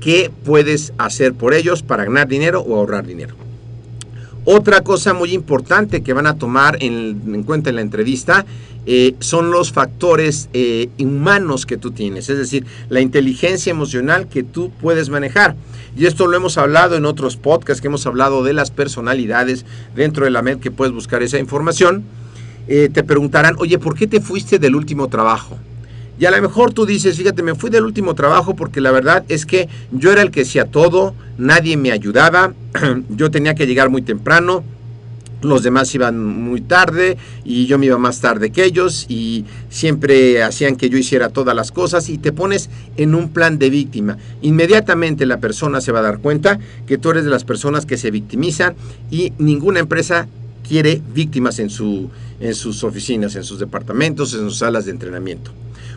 qué 0.00 0.30
puedes 0.44 0.94
hacer 0.96 1.34
por 1.34 1.52
ellos 1.52 1.82
para 1.82 2.04
ganar 2.04 2.26
dinero 2.26 2.60
o 2.62 2.76
ahorrar 2.76 3.06
dinero. 3.06 3.41
Otra 4.44 4.80
cosa 4.80 5.14
muy 5.14 5.32
importante 5.32 6.02
que 6.02 6.12
van 6.12 6.26
a 6.26 6.36
tomar 6.36 6.76
en, 6.80 7.44
cuenta 7.44 7.70
en 7.70 7.76
la 7.76 7.82
entrevista 7.82 8.44
eh, 8.86 9.14
son 9.20 9.52
los 9.52 9.70
factores 9.70 10.48
eh, 10.52 10.88
humanos 10.98 11.64
que 11.64 11.76
tú 11.76 11.92
tienes, 11.92 12.28
es 12.28 12.38
decir, 12.38 12.66
la 12.88 13.00
inteligencia 13.00 13.70
emocional 13.70 14.26
que 14.28 14.42
tú 14.42 14.72
puedes 14.80 15.10
manejar. 15.10 15.54
Y 15.96 16.06
esto 16.06 16.26
lo 16.26 16.36
hemos 16.36 16.58
hablado 16.58 16.96
en 16.96 17.04
otros 17.04 17.36
podcasts 17.36 17.80
que 17.80 17.86
hemos 17.86 18.04
hablado 18.06 18.42
de 18.42 18.52
las 18.52 18.72
personalidades 18.72 19.64
dentro 19.94 20.24
de 20.24 20.32
la 20.32 20.42
MED 20.42 20.58
que 20.58 20.72
puedes 20.72 20.92
buscar 20.92 21.22
esa 21.22 21.38
información. 21.38 22.02
Eh, 22.66 22.88
te 22.92 23.04
preguntarán, 23.04 23.54
oye, 23.58 23.78
¿por 23.78 23.94
qué 23.94 24.08
te 24.08 24.20
fuiste 24.20 24.58
del 24.58 24.74
último 24.74 25.06
trabajo? 25.06 25.56
Y 26.22 26.24
a 26.24 26.30
lo 26.30 26.40
mejor 26.40 26.72
tú 26.72 26.86
dices, 26.86 27.16
fíjate, 27.16 27.42
me 27.42 27.56
fui 27.56 27.68
del 27.68 27.82
último 27.82 28.14
trabajo 28.14 28.54
porque 28.54 28.80
la 28.80 28.92
verdad 28.92 29.24
es 29.26 29.44
que 29.44 29.68
yo 29.90 30.12
era 30.12 30.22
el 30.22 30.30
que 30.30 30.42
hacía 30.42 30.66
todo, 30.66 31.16
nadie 31.36 31.76
me 31.76 31.90
ayudaba, 31.90 32.54
yo 33.08 33.32
tenía 33.32 33.56
que 33.56 33.66
llegar 33.66 33.90
muy 33.90 34.02
temprano, 34.02 34.62
los 35.40 35.64
demás 35.64 35.92
iban 35.96 36.24
muy 36.24 36.60
tarde 36.60 37.16
y 37.44 37.66
yo 37.66 37.76
me 37.76 37.86
iba 37.86 37.98
más 37.98 38.20
tarde 38.20 38.50
que 38.52 38.64
ellos 38.64 39.04
y 39.08 39.46
siempre 39.68 40.44
hacían 40.44 40.76
que 40.76 40.88
yo 40.88 40.96
hiciera 40.96 41.30
todas 41.30 41.56
las 41.56 41.72
cosas 41.72 42.08
y 42.08 42.18
te 42.18 42.30
pones 42.30 42.70
en 42.96 43.16
un 43.16 43.30
plan 43.30 43.58
de 43.58 43.70
víctima. 43.70 44.16
Inmediatamente 44.42 45.26
la 45.26 45.40
persona 45.40 45.80
se 45.80 45.90
va 45.90 45.98
a 45.98 46.02
dar 46.02 46.20
cuenta 46.20 46.60
que 46.86 46.98
tú 46.98 47.10
eres 47.10 47.24
de 47.24 47.30
las 47.30 47.42
personas 47.42 47.84
que 47.84 47.98
se 47.98 48.12
victimizan 48.12 48.76
y 49.10 49.32
ninguna 49.38 49.80
empresa 49.80 50.28
quiere 50.62 51.02
víctimas 51.12 51.58
en, 51.58 51.68
su, 51.68 52.10
en 52.38 52.54
sus 52.54 52.84
oficinas, 52.84 53.34
en 53.34 53.42
sus 53.42 53.58
departamentos, 53.58 54.32
en 54.34 54.42
sus 54.42 54.58
salas 54.58 54.84
de 54.84 54.92
entrenamiento. 54.92 55.50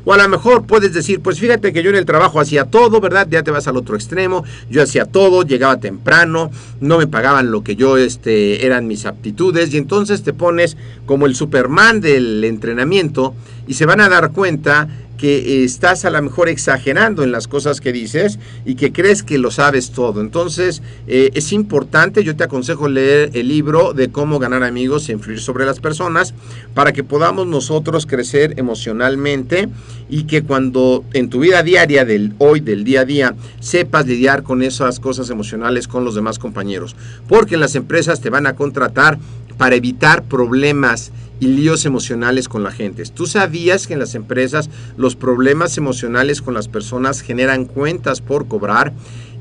O 0.05 0.13
a 0.13 0.17
lo 0.17 0.29
mejor 0.29 0.65
puedes 0.65 0.93
decir, 0.93 1.19
pues 1.19 1.39
fíjate 1.39 1.73
que 1.73 1.81
yo 1.83 1.89
en 1.89 1.95
el 1.95 2.05
trabajo 2.05 2.39
hacía 2.39 2.65
todo, 2.65 3.01
¿verdad? 3.01 3.27
Ya 3.29 3.43
te 3.43 3.51
vas 3.51 3.67
al 3.67 3.75
otro 3.75 3.95
extremo. 3.95 4.45
Yo 4.69 4.83
hacía 4.83 5.05
todo, 5.05 5.43
llegaba 5.43 5.79
temprano, 5.79 6.51
no 6.79 6.99
me 6.99 7.07
pagaban 7.07 7.51
lo 7.51 7.63
que 7.63 7.75
yo 7.75 7.97
este 7.97 8.65
eran 8.65 8.87
mis 8.87 9.05
aptitudes 9.05 9.73
y 9.73 9.77
entonces 9.77 10.23
te 10.23 10.31
pones 10.31 10.77
como 11.05 11.25
el 11.25 11.35
Superman 11.35 12.01
del 12.01 12.43
entrenamiento 12.43 13.33
y 13.67 13.73
se 13.73 13.85
van 13.85 13.99
a 13.99 14.09
dar 14.09 14.31
cuenta 14.31 14.87
que 15.17 15.63
estás 15.63 16.06
a 16.06 16.10
lo 16.10 16.21
mejor 16.21 16.49
exagerando 16.49 17.23
en 17.23 17.32
las 17.32 17.47
cosas 17.47 17.82
que 17.82 17.91
dices 17.91 18.39
y 18.65 18.75
que 18.75 18.91
crees 18.91 19.23
que 19.23 19.38
lo 19.38 19.51
sabes 19.51 19.91
todo. 19.91 20.21
Entonces 20.21 20.82
eh, 21.08 21.32
es 21.34 21.51
importante, 21.51 22.23
yo 22.23 22.36
te 22.36 22.43
aconsejo 22.43 22.88
leer 22.88 23.32
el 23.34 23.47
libro 23.47 23.93
de 23.93 24.12
cómo 24.12 24.39
ganar 24.39 24.63
amigos 24.63 25.10
e 25.10 25.13
influir 25.13 25.39
sobre 25.39 25.65
las 25.65 25.80
personas 25.80 26.34
para 26.73 26.91
que 26.91 27.04
podamos 27.04 27.47
nosotros 27.47 28.06
crecer 28.06 28.54
emocionalmente 28.58 29.69
y 30.10 30.23
que 30.23 30.43
cuando 30.43 31.04
en 31.13 31.30
tu 31.30 31.39
vida 31.39 31.63
diaria 31.63 32.06
del 32.06 32.34
hoy, 32.38 32.60
del 32.60 32.84
día 32.84 33.01
a 33.01 33.06
día, 33.06 33.36
sepas 33.60 34.06
lidiar 34.06 34.43
con 34.43 34.62
esas 34.62 34.99
cosas 34.99 35.30
emocionales 35.30 35.88
con 35.88 36.06
los 36.06 36.15
demás 36.15 36.39
compañeros. 36.39 36.95
Porque 37.28 37.56
en 37.56 37.62
las 37.62 37.75
empresas 37.75 38.21
te 38.21 38.30
van 38.30 38.47
a 38.47 38.56
contratar 38.56 39.17
para 39.57 39.75
evitar 39.75 40.23
problemas 40.23 41.11
y 41.39 41.47
líos 41.47 41.85
emocionales 41.85 42.47
con 42.47 42.63
la 42.63 42.71
gente. 42.71 43.03
¿Tú 43.05 43.27
sabías 43.27 43.87
que 43.87 43.93
en 43.93 43.99
las 43.99 44.15
empresas 44.15 44.69
los 44.97 45.15
problemas 45.15 45.77
emocionales 45.77 46.41
con 46.41 46.53
las 46.53 46.67
personas 46.67 47.21
generan 47.21 47.65
cuentas 47.65 48.21
por 48.21 48.47
cobrar? 48.47 48.93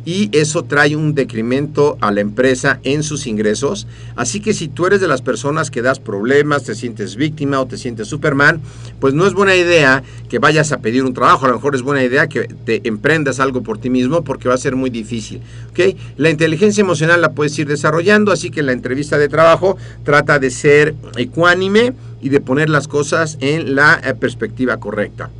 Y 0.05 0.29
eso 0.33 0.65
trae 0.65 0.97
un 0.97 1.15
decremento 1.15 1.97
a 2.01 2.11
la 2.11 2.21
empresa 2.21 2.81
en 2.83 3.03
sus 3.03 3.27
ingresos. 3.27 3.87
Así 4.17 4.41
que 4.41 4.53
si 4.53 4.69
tú 4.69 4.87
eres 4.87 5.01
de 5.01 5.09
las 5.09 5.23
personas 5.23 5.71
que 5.71 5.83
das 5.83 6.01
problemas, 6.01 6.65
te 6.65 6.75
sientes 6.75 7.17
víctima 7.17 7.61
o 7.61 7.67
te 7.67 7.79
sientes 7.79 8.09
Superman, 8.09 8.61
pues 9.01 9.15
no 9.15 9.27
es 9.27 9.35
buena 9.35 9.55
idea 9.55 10.03
que 10.29 10.39
vayas 10.39 10.73
a 10.73 10.79
pedir 10.79 11.05
un 11.05 11.15
trabajo. 11.15 11.47
A 11.47 11.49
lo 11.49 11.55
mejor 11.55 11.75
es 11.75 11.83
buena 11.83 12.03
idea 12.03 12.29
que 12.29 12.49
te 12.65 12.87
emprendas 12.87 13.41
algo 13.41 13.63
por 13.63 13.79
ti 13.79 13.91
mismo 13.91 14.23
porque 14.25 14.49
va 14.49 14.55
a 14.55 14.59
ser 14.59 14.77
muy 14.77 14.91
difícil. 14.91 15.41
¿okay? 15.71 15.97
La 16.17 16.31
inteligencia 16.31 16.83
emocional 16.83 17.21
la 17.21 17.33
puedes 17.33 17.59
ir 17.59 17.67
desarrollando, 17.67 18.33
así 18.33 18.51
que 18.51 18.63
la 18.63 18.73
entrevista 18.73 19.19
de 19.19 19.29
trabajo 19.29 19.77
trata 20.05 20.39
de 20.39 20.51
ser 20.51 20.95
ecuánime 21.17 21.95
y 22.21 22.31
de 22.31 22.41
poner 22.41 22.71
las 22.71 22.89
cosas 22.89 23.37
en 23.41 23.75
la 23.75 24.01
eh, 24.03 24.15
perspectiva 24.15 24.79
correcta. 24.79 25.31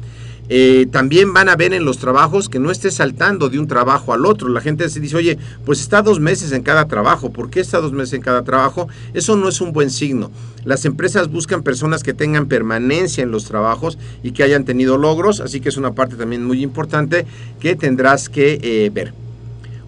Eh, 0.49 0.87
también 0.91 1.33
van 1.33 1.49
a 1.49 1.57
ver 1.57 1.73
en 1.73 1.85
los 1.85 1.99
trabajos 1.99 2.49
que 2.49 2.59
no 2.59 2.71
estés 2.71 2.95
saltando 2.95 3.49
de 3.49 3.59
un 3.59 3.67
trabajo 3.67 4.13
al 4.13 4.27
otro. 4.27 4.49
La 4.49 4.61
gente 4.61 4.89
se 4.89 5.01
dice, 5.01 5.17
oye, 5.17 5.39
pues 5.65 5.81
está 5.81 6.03
dos 6.03 6.21
meses 6.21 6.53
en 6.53 6.63
cada 6.63 6.87
trabajo. 6.87 7.31
¿Por 7.31 7.51
qué 7.51 7.61
está 7.61 7.81
dos 7.81 7.93
meses 7.93 8.15
en 8.15 8.23
cada 8.23 8.45
trabajo? 8.45 8.89
Eso 9.15 9.37
no 9.37 9.49
es 9.49 9.61
un 9.61 9.73
buen 9.73 9.91
signo. 9.91 10.31
Las 10.65 10.85
empresas 10.85 11.31
buscan 11.31 11.63
personas 11.63 12.03
que 12.03 12.15
tengan 12.15 12.47
permanencia 12.47 13.23
en 13.23 13.31
los 13.31 13.45
trabajos 13.45 13.99
y 14.23 14.33
que 14.33 14.43
hayan 14.43 14.65
tenido 14.65 14.99
logros, 14.99 15.41
así 15.41 15.61
que 15.61 15.69
es 15.69 15.77
una 15.77 15.93
parte 15.93 16.17
también 16.17 16.45
muy 16.45 16.63
importante 16.63 17.27
que 17.61 17.77
tendrás 17.77 18.29
que 18.29 18.59
eh, 18.63 18.91
ver. 18.93 19.13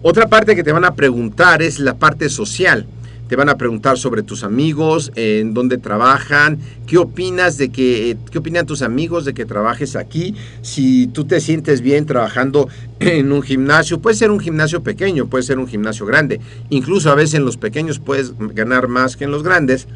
Otra 0.03 0.27
parte 0.27 0.55
que 0.55 0.63
te 0.63 0.71
van 0.71 0.85
a 0.85 0.93
preguntar 0.93 1.61
es 1.61 1.79
la 1.79 1.95
parte 1.95 2.29
social 2.29 2.85
te 3.27 3.35
van 3.35 3.49
a 3.49 3.57
preguntar 3.57 3.97
sobre 3.97 4.23
tus 4.23 4.43
amigos, 4.43 5.11
en 5.15 5.53
dónde 5.53 5.77
trabajan, 5.77 6.59
qué 6.85 6.97
opinas 6.97 7.57
de 7.57 7.69
que, 7.69 8.17
qué 8.31 8.37
opinan 8.37 8.65
tus 8.65 8.81
amigos 8.81 9.25
de 9.25 9.33
que 9.33 9.45
trabajes 9.45 9.95
aquí, 9.95 10.35
si 10.61 11.07
tú 11.07 11.25
te 11.25 11.39
sientes 11.39 11.81
bien 11.81 12.05
trabajando 12.05 12.69
en 12.99 13.31
un 13.31 13.41
gimnasio, 13.41 13.99
puede 13.99 14.15
ser 14.15 14.31
un 14.31 14.39
gimnasio 14.39 14.81
pequeño, 14.83 15.27
puede 15.27 15.43
ser 15.43 15.59
un 15.59 15.67
gimnasio 15.67 16.05
grande, 16.05 16.39
incluso 16.69 17.11
a 17.11 17.15
veces 17.15 17.35
en 17.35 17.45
los 17.45 17.57
pequeños 17.57 17.99
puedes 17.99 18.33
ganar 18.37 18.87
más 18.87 19.17
que 19.17 19.25
en 19.25 19.31
los 19.31 19.43
grandes. 19.43 19.87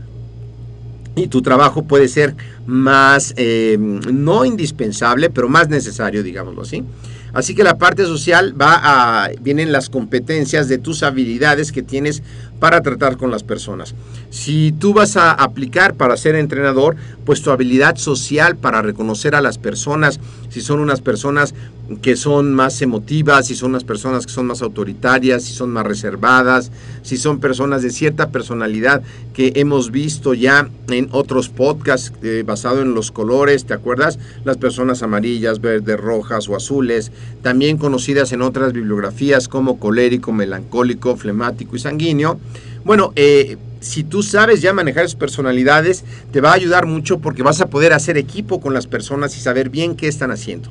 Y 1.13 1.27
tu 1.27 1.41
trabajo 1.41 1.83
puede 1.83 2.07
ser 2.07 2.35
más, 2.65 3.33
eh, 3.35 3.77
no 3.77 4.45
indispensable, 4.45 5.29
pero 5.29 5.49
más 5.49 5.67
necesario, 5.67 6.23
digámoslo 6.23 6.61
así. 6.61 6.85
Así 7.33 7.55
que 7.55 7.63
la 7.63 7.77
parte 7.77 8.05
social 8.05 8.59
va 8.59 8.79
a, 8.81 9.29
vienen 9.41 9.71
las 9.71 9.89
competencias 9.89 10.67
de 10.67 10.77
tus 10.77 11.03
habilidades 11.03 11.71
que 11.71 11.81
tienes 11.81 12.23
para 12.61 12.79
tratar 12.81 13.17
con 13.17 13.31
las 13.31 13.41
personas. 13.41 13.95
Si 14.31 14.71
tú 14.71 14.93
vas 14.93 15.17
a 15.17 15.33
aplicar 15.33 15.95
para 15.95 16.15
ser 16.15 16.35
entrenador, 16.35 16.95
pues 17.25 17.41
tu 17.41 17.51
habilidad 17.51 17.97
social 17.97 18.55
para 18.55 18.81
reconocer 18.81 19.35
a 19.35 19.41
las 19.41 19.57
personas, 19.57 20.21
si 20.49 20.61
son 20.61 20.79
unas 20.79 21.01
personas 21.01 21.53
que 22.01 22.15
son 22.15 22.53
más 22.53 22.81
emotivas, 22.81 23.47
si 23.47 23.55
son 23.55 23.71
unas 23.71 23.83
personas 23.83 24.25
que 24.25 24.31
son 24.31 24.47
más 24.47 24.61
autoritarias, 24.61 25.43
si 25.43 25.53
son 25.53 25.71
más 25.71 25.85
reservadas, 25.85 26.71
si 27.01 27.17
son 27.17 27.41
personas 27.41 27.81
de 27.81 27.89
cierta 27.89 28.29
personalidad 28.29 29.01
que 29.33 29.51
hemos 29.55 29.91
visto 29.91 30.33
ya 30.33 30.69
en 30.89 31.09
otros 31.11 31.49
podcasts 31.49 32.13
eh, 32.23 32.43
basado 32.45 32.81
en 32.81 32.93
los 32.93 33.11
colores, 33.11 33.65
¿te 33.65 33.73
acuerdas? 33.73 34.17
Las 34.45 34.55
personas 34.55 35.03
amarillas, 35.03 35.59
verdes, 35.59 35.99
rojas 35.99 36.47
o 36.47 36.55
azules, 36.55 37.11
también 37.41 37.77
conocidas 37.77 38.31
en 38.31 38.43
otras 38.43 38.71
bibliografías 38.71 39.49
como 39.49 39.77
colérico, 39.77 40.31
melancólico, 40.31 41.17
flemático 41.17 41.75
y 41.75 41.79
sanguíneo. 41.79 42.39
Bueno, 42.85 43.11
eh, 43.17 43.57
si 43.81 44.03
tú 44.03 44.23
sabes 44.23 44.61
ya 44.61 44.73
manejar 44.73 45.03
esas 45.03 45.15
personalidades, 45.15 46.05
te 46.31 46.39
va 46.39 46.51
a 46.51 46.55
ayudar 46.55 46.85
mucho 46.85 47.19
porque 47.19 47.43
vas 47.43 47.61
a 47.61 47.67
poder 47.67 47.93
hacer 47.93 48.17
equipo 48.17 48.61
con 48.61 48.73
las 48.73 48.87
personas 48.87 49.35
y 49.35 49.41
saber 49.41 49.69
bien 49.69 49.95
qué 49.95 50.07
están 50.07 50.31
haciendo. 50.31 50.69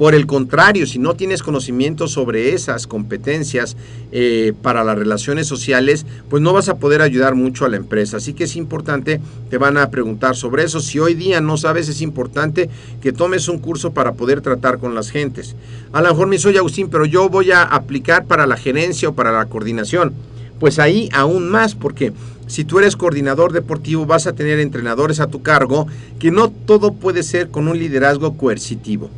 Por 0.00 0.14
el 0.14 0.26
contrario, 0.26 0.86
si 0.86 0.98
no 0.98 1.12
tienes 1.12 1.42
conocimiento 1.42 2.08
sobre 2.08 2.54
esas 2.54 2.86
competencias 2.86 3.76
eh, 4.12 4.54
para 4.62 4.82
las 4.82 4.96
relaciones 4.96 5.46
sociales, 5.46 6.06
pues 6.30 6.42
no 6.42 6.54
vas 6.54 6.70
a 6.70 6.78
poder 6.78 7.02
ayudar 7.02 7.34
mucho 7.34 7.66
a 7.66 7.68
la 7.68 7.76
empresa. 7.76 8.16
Así 8.16 8.32
que 8.32 8.44
es 8.44 8.56
importante, 8.56 9.20
te 9.50 9.58
van 9.58 9.76
a 9.76 9.90
preguntar 9.90 10.36
sobre 10.36 10.64
eso. 10.64 10.80
Si 10.80 10.98
hoy 10.98 11.12
día 11.12 11.42
no 11.42 11.58
sabes, 11.58 11.90
es 11.90 12.00
importante 12.00 12.70
que 13.02 13.12
tomes 13.12 13.48
un 13.48 13.58
curso 13.58 13.92
para 13.92 14.14
poder 14.14 14.40
tratar 14.40 14.78
con 14.78 14.94
las 14.94 15.10
gentes. 15.10 15.54
A 15.92 16.00
lo 16.00 16.08
mejor 16.08 16.28
me 16.28 16.38
soy 16.38 16.56
Agustín, 16.56 16.88
pero 16.88 17.04
yo 17.04 17.28
voy 17.28 17.50
a 17.50 17.64
aplicar 17.64 18.24
para 18.24 18.46
la 18.46 18.56
gerencia 18.56 19.10
o 19.10 19.14
para 19.14 19.32
la 19.32 19.44
coordinación. 19.44 20.14
Pues 20.60 20.78
ahí 20.78 21.08
aún 21.12 21.48
más, 21.48 21.74
porque 21.74 22.12
si 22.46 22.64
tú 22.64 22.78
eres 22.78 22.94
coordinador 22.94 23.52
deportivo 23.52 24.06
vas 24.06 24.26
a 24.26 24.34
tener 24.34 24.60
entrenadores 24.60 25.18
a 25.18 25.26
tu 25.26 25.42
cargo, 25.42 25.88
que 26.18 26.30
no 26.30 26.50
todo 26.50 26.92
puede 26.92 27.22
ser 27.22 27.48
con 27.48 27.66
un 27.66 27.78
liderazgo 27.78 28.36
coercitivo. 28.36 29.10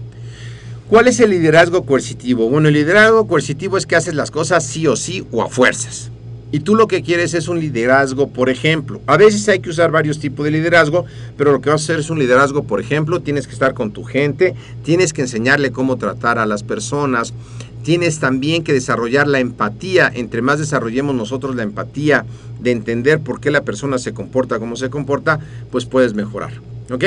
¿Cuál 0.89 1.09
es 1.09 1.21
el 1.21 1.31
liderazgo 1.31 1.85
coercitivo? 1.85 2.49
Bueno, 2.49 2.69
el 2.69 2.75
liderazgo 2.75 3.27
coercitivo 3.27 3.77
es 3.77 3.87
que 3.87 3.97
haces 3.97 4.15
las 4.15 4.31
cosas 4.31 4.65
sí 4.65 4.87
o 4.87 4.95
sí 4.95 5.27
o 5.33 5.43
a 5.43 5.49
fuerzas. 5.49 6.11
Y 6.53 6.61
tú 6.61 6.75
lo 6.75 6.87
que 6.87 7.03
quieres 7.03 7.33
es 7.33 7.49
un 7.49 7.59
liderazgo, 7.59 8.29
por 8.29 8.51
ejemplo. 8.51 9.01
A 9.07 9.17
veces 9.17 9.49
hay 9.49 9.61
que 9.61 9.71
usar 9.71 9.91
varios 9.91 10.19
tipos 10.19 10.45
de 10.45 10.51
liderazgo, 10.51 11.07
pero 11.39 11.51
lo 11.51 11.63
que 11.63 11.71
vas 11.71 11.81
a 11.81 11.85
hacer 11.85 12.01
es 12.01 12.11
un 12.11 12.19
liderazgo, 12.19 12.65
por 12.65 12.79
ejemplo, 12.79 13.23
tienes 13.23 13.47
que 13.47 13.55
estar 13.55 13.73
con 13.73 13.93
tu 13.93 14.05
gente, 14.05 14.55
tienes 14.85 15.15
que 15.15 15.23
enseñarle 15.23 15.73
cómo 15.73 15.97
tratar 15.97 16.39
a 16.39 16.45
las 16.45 16.63
personas, 16.63 17.33
tienes 17.83 18.19
también 18.19 18.65
que 18.65 18.73
desarrollar 18.73 19.27
la 19.29 19.41
empatía. 19.41 20.11
Entre 20.15 20.43
más 20.43 20.59
desarrollemos 20.59 21.15
nosotros 21.15 21.57
la 21.57 21.63
empatía 21.63 22.25
de 22.61 22.71
entender 22.71 23.21
por 23.21 23.41
qué 23.41 23.51
la 23.51 23.63
persona 23.63 23.99
se 23.99 24.13
comporta 24.13 24.59
como 24.59 24.77
se 24.77 24.91
comporta, 24.91 25.41
pues 25.71 25.85
puedes 25.85 26.15
mejorar. 26.15 26.53
¿Ok? 26.91 27.05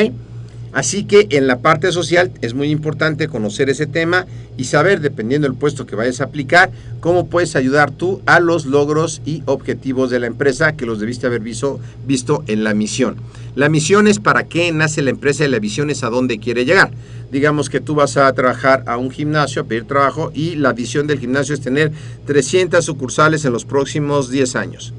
Así 0.75 1.05
que 1.05 1.27
en 1.29 1.47
la 1.47 1.59
parte 1.59 1.89
social 1.93 2.33
es 2.41 2.53
muy 2.53 2.69
importante 2.69 3.29
conocer 3.29 3.69
ese 3.69 3.88
tema 3.88 4.27
y 4.57 4.65
saber, 4.65 4.99
dependiendo 4.99 5.47
del 5.47 5.57
puesto 5.57 5.85
que 5.85 5.95
vayas 5.95 6.19
a 6.19 6.25
aplicar, 6.25 6.69
cómo 6.99 7.27
puedes 7.27 7.55
ayudar 7.55 7.91
tú 7.91 8.21
a 8.25 8.41
los 8.41 8.65
logros 8.65 9.21
y 9.25 9.41
objetivos 9.45 10.09
de 10.09 10.19
la 10.19 10.27
empresa 10.27 10.75
que 10.75 10.85
los 10.85 10.99
debiste 10.99 11.27
haber 11.27 11.39
visto, 11.39 11.79
visto 12.05 12.43
en 12.47 12.65
la 12.65 12.73
misión. 12.73 13.15
La 13.55 13.69
misión 13.69 14.05
es 14.05 14.19
para 14.19 14.49
qué 14.49 14.69
nace 14.73 15.01
la 15.01 15.11
empresa 15.11 15.45
y 15.45 15.47
la 15.47 15.59
visión 15.59 15.89
es 15.89 16.03
a 16.03 16.09
dónde 16.09 16.39
quiere 16.39 16.65
llegar. 16.65 16.91
Digamos 17.31 17.69
que 17.69 17.79
tú 17.79 17.95
vas 17.95 18.17
a 18.17 18.33
trabajar 18.33 18.83
a 18.85 18.97
un 18.97 19.11
gimnasio, 19.11 19.61
a 19.61 19.65
pedir 19.65 19.85
trabajo 19.85 20.33
y 20.35 20.57
la 20.57 20.73
visión 20.73 21.07
del 21.07 21.19
gimnasio 21.19 21.55
es 21.55 21.61
tener 21.61 21.93
300 22.25 22.83
sucursales 22.83 23.45
en 23.45 23.53
los 23.53 23.63
próximos 23.63 24.29
10 24.29 24.57
años 24.57 24.93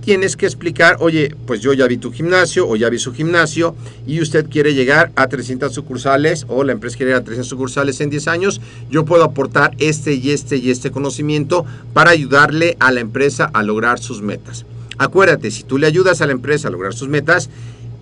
tienes 0.00 0.36
que 0.36 0.46
explicar, 0.46 0.96
oye, 1.00 1.34
pues 1.46 1.60
yo 1.60 1.72
ya 1.72 1.86
vi 1.86 1.96
tu 1.96 2.12
gimnasio 2.12 2.68
o 2.68 2.76
ya 2.76 2.88
vi 2.90 2.98
su 2.98 3.12
gimnasio 3.12 3.74
y 4.06 4.20
usted 4.20 4.48
quiere 4.48 4.74
llegar 4.74 5.10
a 5.16 5.26
300 5.26 5.72
sucursales 5.72 6.46
o 6.48 6.64
la 6.64 6.72
empresa 6.72 6.96
quiere 6.96 7.10
llegar 7.10 7.22
a 7.22 7.24
300 7.24 7.48
sucursales 7.48 8.00
en 8.00 8.10
10 8.10 8.28
años, 8.28 8.60
yo 8.90 9.04
puedo 9.04 9.24
aportar 9.24 9.74
este 9.78 10.14
y 10.14 10.30
este 10.30 10.56
y 10.56 10.70
este 10.70 10.90
conocimiento 10.90 11.64
para 11.92 12.10
ayudarle 12.10 12.76
a 12.80 12.92
la 12.92 13.00
empresa 13.00 13.50
a 13.52 13.62
lograr 13.62 13.98
sus 13.98 14.22
metas. 14.22 14.64
Acuérdate, 14.98 15.50
si 15.50 15.64
tú 15.64 15.78
le 15.78 15.86
ayudas 15.86 16.20
a 16.20 16.26
la 16.26 16.32
empresa 16.32 16.68
a 16.68 16.70
lograr 16.70 16.94
sus 16.94 17.08
metas, 17.08 17.50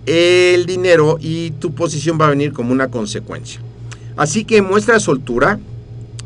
el 0.05 0.65
dinero 0.65 1.17
y 1.19 1.51
tu 1.51 1.73
posición 1.73 2.19
va 2.19 2.27
a 2.27 2.29
venir 2.29 2.53
como 2.53 2.71
una 2.71 2.89
consecuencia. 2.89 3.61
Así 4.15 4.45
que 4.45 4.61
muestra 4.61 4.99
soltura, 4.99 5.59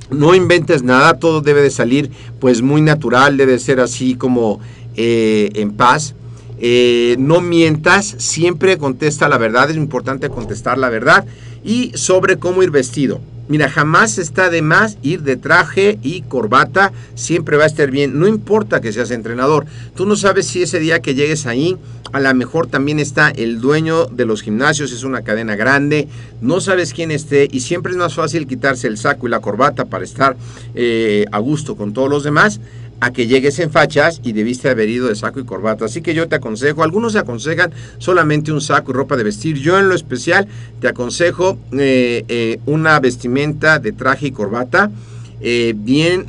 no 0.10 0.36
inventes 0.36 0.84
nada, 0.84 1.20
todo 1.20 1.42
debe 1.42 1.62
de 1.62 1.70
salir 1.70 2.12
pues 2.40 2.62
muy 2.62 2.82
natural, 2.82 3.38
debe 3.38 3.60
ser 3.60 3.80
así 3.80 4.16
como 4.16 4.60
eh, 4.98 5.52
en 5.54 5.72
paz. 5.72 6.16
Eh, 6.60 7.16
no 7.20 7.40
mientas, 7.40 8.16
siempre 8.18 8.78
contesta 8.78 9.30
la 9.30 9.38
verdad, 9.38 9.70
es 9.70 9.78
importante 9.78 10.30
contestar 10.30 10.78
la 10.78 10.90
verdad. 10.90 11.26
Y 11.64 11.92
sobre 11.96 12.38
cómo 12.38 12.64
ir 12.64 12.72
vestido. 12.72 13.22
Mira, 13.50 13.70
jamás 13.70 14.18
está 14.18 14.50
de 14.50 14.62
más 14.62 14.98
ir 15.02 15.22
de 15.22 15.38
traje 15.38 16.00
y 16.04 16.22
corbata, 16.24 16.92
siempre 17.16 17.56
va 17.56 17.64
a 17.64 17.68
estar 17.68 17.90
bien, 17.90 18.20
no 18.20 18.28
importa 18.28 18.82
que 18.82 18.92
seas 18.92 19.10
entrenador. 19.12 19.66
Tú 19.96 20.06
no 20.06 20.18
sabes 20.18 20.48
si 20.48 20.64
ese 20.64 20.80
día 20.80 21.00
que 21.02 21.16
llegues 21.16 21.46
ahí, 21.46 21.78
a 22.12 22.20
lo 22.20 22.34
mejor 22.34 22.68
también 22.68 23.00
está 23.00 23.30
el 23.30 23.62
dueño 23.62 24.06
de 24.08 24.26
los 24.26 24.42
gimnasios, 24.42 24.92
es 24.92 25.04
una 25.04 25.22
cadena 25.22 25.56
grande, 25.56 26.10
no 26.42 26.60
sabes 26.60 26.94
quién 26.94 27.10
esté 27.10 27.48
y 27.50 27.62
siempre 27.62 27.94
es 27.94 27.98
más 27.98 28.16
fácil 28.16 28.48
quitarse 28.48 28.88
el 28.88 28.98
saco 28.98 29.28
y 29.28 29.30
la 29.30 29.40
corbata 29.40 29.86
para 29.86 30.04
estar 30.04 30.36
eh, 30.76 31.26
a 31.32 31.40
gusto 31.40 31.78
con 31.78 31.94
todos 31.94 32.10
los 32.10 32.24
demás 32.24 32.60
a 33.00 33.12
que 33.14 33.28
llegues 33.28 33.60
en 33.60 33.72
fachas 33.72 34.22
y 34.24 34.34
debiste 34.34 34.70
haber 34.70 34.90
ido 34.90 35.08
de 35.08 35.16
saco 35.16 35.40
y 35.40 35.46
corbata. 35.46 35.86
Así 35.86 36.02
que 36.02 36.14
yo 36.14 36.28
te 36.28 36.36
aconsejo, 36.36 36.84
algunos 36.84 37.14
se 37.14 37.20
aconsejan 37.20 37.72
solamente 38.00 38.52
un 38.52 38.62
saco 38.62 38.92
y 38.92 38.96
ropa 38.96 39.18
de 39.18 39.24
vestir. 39.24 39.58
Yo 39.58 39.78
en 39.78 39.90
lo 39.90 39.96
especial 39.96 40.48
te 40.80 40.88
aconsejo 40.88 41.58
eh, 41.74 42.26
eh, 42.28 42.60
una 42.66 43.00
vestimenta 43.00 43.80
de 43.80 43.92
traje 43.92 44.28
y 44.28 44.32
corbata. 44.32 44.92
Eh, 45.40 45.76
bien, 45.78 46.26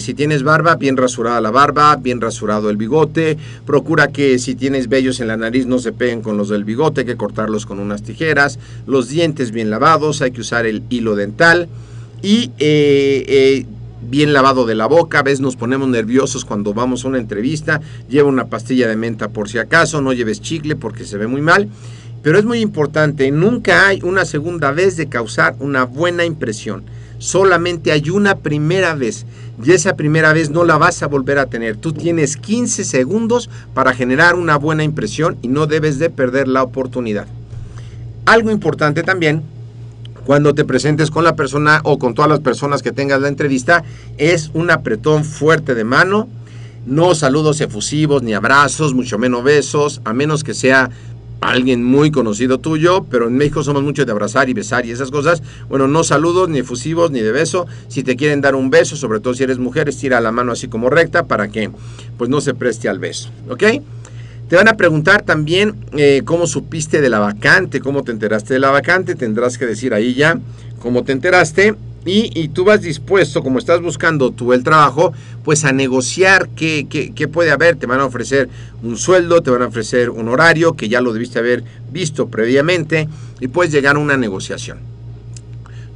si 0.00 0.14
tienes 0.14 0.44
barba, 0.44 0.76
bien 0.76 0.96
rasurada 0.96 1.40
la 1.40 1.50
barba, 1.50 1.96
bien 1.96 2.20
rasurado 2.20 2.70
el 2.70 2.76
bigote. 2.76 3.36
Procura 3.66 4.12
que 4.12 4.38
si 4.38 4.54
tienes 4.54 4.88
vellos 4.88 5.18
en 5.18 5.26
la 5.26 5.36
nariz 5.36 5.66
no 5.66 5.80
se 5.80 5.90
peguen 5.90 6.22
con 6.22 6.36
los 6.36 6.48
del 6.48 6.62
bigote, 6.62 7.00
hay 7.00 7.06
que 7.06 7.16
cortarlos 7.16 7.66
con 7.66 7.80
unas 7.80 8.04
tijeras. 8.04 8.60
Los 8.86 9.08
dientes 9.08 9.50
bien 9.50 9.70
lavados, 9.70 10.22
hay 10.22 10.30
que 10.30 10.42
usar 10.42 10.66
el 10.66 10.84
hilo 10.90 11.16
dental. 11.16 11.68
Y 12.22 12.52
bien 14.08 14.32
lavado 14.32 14.66
de 14.66 14.74
la 14.74 14.86
boca, 14.86 15.20
a 15.20 15.22
veces 15.22 15.40
nos 15.40 15.56
ponemos 15.56 15.88
nerviosos 15.88 16.44
cuando 16.44 16.74
vamos 16.74 17.04
a 17.04 17.08
una 17.08 17.18
entrevista, 17.18 17.80
lleva 18.08 18.28
una 18.28 18.46
pastilla 18.46 18.88
de 18.88 18.96
menta 18.96 19.28
por 19.28 19.48
si 19.48 19.58
acaso, 19.58 20.02
no 20.02 20.12
lleves 20.12 20.40
chicle 20.40 20.76
porque 20.76 21.04
se 21.04 21.18
ve 21.18 21.26
muy 21.26 21.40
mal, 21.40 21.68
pero 22.22 22.38
es 22.38 22.44
muy 22.44 22.60
importante, 22.60 23.30
nunca 23.30 23.88
hay 23.88 24.00
una 24.02 24.24
segunda 24.24 24.70
vez 24.70 24.96
de 24.96 25.08
causar 25.08 25.56
una 25.60 25.84
buena 25.84 26.24
impresión. 26.24 26.84
solamente 27.18 27.92
hay 27.92 28.10
una 28.10 28.38
primera 28.38 28.96
vez 28.96 29.26
y 29.64 29.70
esa 29.70 29.94
primera 29.94 30.32
vez 30.32 30.50
no 30.50 30.64
la 30.64 30.76
vas 30.76 31.04
a 31.04 31.06
volver 31.06 31.38
a 31.38 31.46
tener. 31.46 31.76
Tú 31.76 31.92
tienes 31.92 32.36
15 32.36 32.82
segundos 32.82 33.48
para 33.74 33.94
generar 33.94 34.34
una 34.34 34.56
buena 34.56 34.82
impresión 34.82 35.36
y 35.40 35.46
no 35.46 35.68
debes 35.68 36.00
de 36.00 36.10
perder 36.10 36.48
la 36.48 36.64
oportunidad. 36.64 37.28
Algo 38.24 38.50
importante 38.50 39.04
también 39.04 39.44
cuando 40.24 40.54
te 40.54 40.64
presentes 40.64 41.10
con 41.10 41.24
la 41.24 41.36
persona 41.36 41.80
o 41.84 41.98
con 41.98 42.14
todas 42.14 42.30
las 42.30 42.40
personas 42.40 42.82
que 42.82 42.92
tengas 42.92 43.20
la 43.20 43.28
entrevista 43.28 43.84
es 44.18 44.50
un 44.54 44.70
apretón 44.70 45.24
fuerte 45.24 45.74
de 45.74 45.84
mano, 45.84 46.28
no 46.86 47.14
saludos 47.14 47.60
efusivos 47.60 48.22
ni 48.22 48.34
abrazos, 48.34 48.94
mucho 48.94 49.18
menos 49.18 49.44
besos, 49.44 50.00
a 50.04 50.12
menos 50.12 50.44
que 50.44 50.54
sea 50.54 50.90
alguien 51.40 51.82
muy 51.82 52.10
conocido 52.10 52.58
tuyo, 52.58 53.04
pero 53.10 53.26
en 53.26 53.36
México 53.36 53.62
somos 53.64 53.82
mucho 53.82 54.04
de 54.04 54.12
abrazar 54.12 54.48
y 54.48 54.54
besar 54.54 54.86
y 54.86 54.92
esas 54.92 55.10
cosas. 55.10 55.42
Bueno, 55.68 55.88
no 55.88 56.04
saludos, 56.04 56.48
ni 56.48 56.60
efusivos, 56.60 57.10
ni 57.10 57.20
de 57.20 57.32
beso. 57.32 57.66
Si 57.88 58.04
te 58.04 58.16
quieren 58.16 58.40
dar 58.40 58.54
un 58.54 58.70
beso, 58.70 58.96
sobre 58.96 59.18
todo 59.18 59.34
si 59.34 59.42
eres 59.42 59.58
mujer, 59.58 59.88
estira 59.88 60.20
la 60.20 60.30
mano 60.30 60.52
así 60.52 60.68
como 60.68 60.88
recta 60.88 61.26
para 61.26 61.48
que 61.48 61.70
pues 62.16 62.30
no 62.30 62.40
se 62.40 62.54
preste 62.54 62.88
al 62.88 63.00
beso, 63.00 63.30
¿ok? 63.48 63.64
Te 64.52 64.56
van 64.56 64.68
a 64.68 64.76
preguntar 64.76 65.22
también 65.22 65.74
eh, 65.96 66.20
cómo 66.26 66.46
supiste 66.46 67.00
de 67.00 67.08
la 67.08 67.20
vacante, 67.20 67.80
cómo 67.80 68.04
te 68.04 68.12
enteraste 68.12 68.52
de 68.52 68.60
la 68.60 68.68
vacante, 68.68 69.14
tendrás 69.14 69.56
que 69.56 69.64
decir 69.64 69.94
ahí 69.94 70.12
ya 70.12 70.38
cómo 70.78 71.04
te 71.04 71.12
enteraste 71.12 71.74
y, 72.04 72.48
tú 72.48 72.66
vas 72.66 72.82
dispuesto, 72.82 73.42
como 73.42 73.58
estás 73.58 73.80
buscando 73.80 74.30
tú 74.30 74.52
el 74.52 74.62
trabajo, 74.62 75.14
pues 75.42 75.64
a 75.64 75.72
negociar 75.72 76.50
qué, 76.50 76.86
qué, 76.86 77.28
puede 77.28 77.50
haber. 77.50 77.76
Te 77.76 77.86
van 77.86 78.00
a 78.00 78.04
ofrecer 78.04 78.50
un 78.82 78.98
sueldo, 78.98 79.42
te 79.42 79.50
van 79.50 79.62
a 79.62 79.68
ofrecer 79.68 80.10
un 80.10 80.28
horario 80.28 80.74
que 80.74 80.90
ya 80.90 81.00
lo 81.00 81.14
debiste 81.14 81.38
haber 81.38 81.64
visto 81.90 82.28
previamente 82.28 83.08
y 83.40 83.48
puedes 83.48 83.72
llegar 83.72 83.96
a 83.96 84.00
una 84.00 84.18
negociación. 84.18 84.91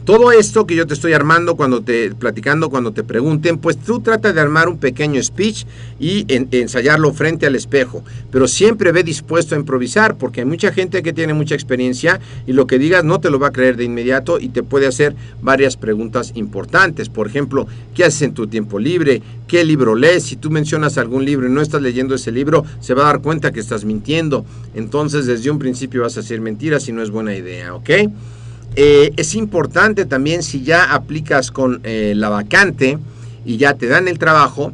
Todo 0.06 0.30
esto 0.30 0.68
que 0.68 0.76
yo 0.76 0.86
te 0.86 0.94
estoy 0.94 1.14
armando 1.14 1.56
cuando 1.56 1.82
te 1.82 2.14
platicando, 2.14 2.70
cuando 2.70 2.92
te 2.92 3.02
pregunten, 3.02 3.58
pues 3.58 3.76
tú 3.76 3.98
trata 3.98 4.32
de 4.32 4.40
armar 4.40 4.68
un 4.68 4.78
pequeño 4.78 5.20
speech 5.20 5.64
y 5.98 6.24
ensayarlo 6.28 7.12
frente 7.12 7.44
al 7.44 7.56
espejo, 7.56 8.04
pero 8.30 8.46
siempre 8.46 8.92
ve 8.92 9.02
dispuesto 9.02 9.56
a 9.56 9.58
improvisar 9.58 10.16
porque 10.16 10.42
hay 10.42 10.46
mucha 10.46 10.70
gente 10.72 11.02
que 11.02 11.12
tiene 11.12 11.34
mucha 11.34 11.56
experiencia 11.56 12.20
y 12.46 12.52
lo 12.52 12.68
que 12.68 12.78
digas 12.78 13.02
no 13.02 13.18
te 13.18 13.30
lo 13.30 13.40
va 13.40 13.48
a 13.48 13.52
creer 13.52 13.76
de 13.76 13.82
inmediato 13.82 14.38
y 14.38 14.50
te 14.50 14.62
puede 14.62 14.86
hacer 14.86 15.16
varias 15.42 15.76
preguntas 15.76 16.30
importantes. 16.36 17.08
Por 17.08 17.26
ejemplo, 17.26 17.66
¿qué 17.92 18.04
haces 18.04 18.22
en 18.22 18.34
tu 18.34 18.46
tiempo 18.46 18.78
libre? 18.78 19.22
¿Qué 19.48 19.64
libro 19.64 19.96
lees? 19.96 20.22
Si 20.22 20.36
tú 20.36 20.52
mencionas 20.52 20.98
algún 20.98 21.24
libro 21.24 21.48
y 21.48 21.50
no 21.50 21.62
estás 21.62 21.82
leyendo 21.82 22.14
ese 22.14 22.30
libro, 22.30 22.64
se 22.78 22.94
va 22.94 23.02
a 23.02 23.06
dar 23.06 23.22
cuenta 23.22 23.50
que 23.50 23.58
estás 23.58 23.84
mintiendo. 23.84 24.46
Entonces, 24.72 25.26
desde 25.26 25.50
un 25.50 25.58
principio 25.58 26.02
vas 26.02 26.16
a 26.16 26.20
hacer 26.20 26.40
mentiras 26.40 26.86
y 26.86 26.92
no 26.92 27.02
es 27.02 27.10
buena 27.10 27.34
idea, 27.34 27.74
¿ok? 27.74 27.90
Eh, 28.78 29.14
es 29.16 29.34
importante 29.34 30.04
también 30.04 30.42
si 30.42 30.62
ya 30.62 30.92
aplicas 30.92 31.50
con 31.50 31.80
eh, 31.82 32.12
la 32.14 32.28
vacante 32.28 32.98
y 33.46 33.56
ya 33.56 33.72
te 33.74 33.86
dan 33.86 34.06
el 34.06 34.18
trabajo, 34.18 34.72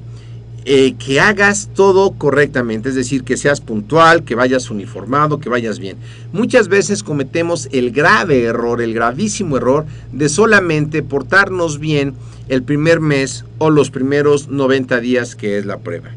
eh, 0.64 0.94
que 0.94 1.20
hagas 1.20 1.70
todo 1.74 2.12
correctamente, 2.12 2.88
es 2.88 2.96
decir, 2.96 3.22
que 3.22 3.36
seas 3.36 3.60
puntual, 3.60 4.24
que 4.24 4.34
vayas 4.34 4.70
uniformado, 4.70 5.38
que 5.38 5.48
vayas 5.48 5.78
bien. 5.78 5.96
Muchas 6.32 6.66
veces 6.66 7.04
cometemos 7.04 7.68
el 7.70 7.92
grave 7.92 8.42
error, 8.42 8.82
el 8.82 8.92
gravísimo 8.92 9.56
error 9.56 9.86
de 10.12 10.28
solamente 10.28 11.04
portarnos 11.04 11.78
bien 11.78 12.14
el 12.48 12.64
primer 12.64 12.98
mes 12.98 13.44
o 13.58 13.70
los 13.70 13.90
primeros 13.90 14.48
90 14.48 15.00
días 15.00 15.36
que 15.36 15.58
es 15.58 15.66
la 15.66 15.78
prueba. 15.78 16.10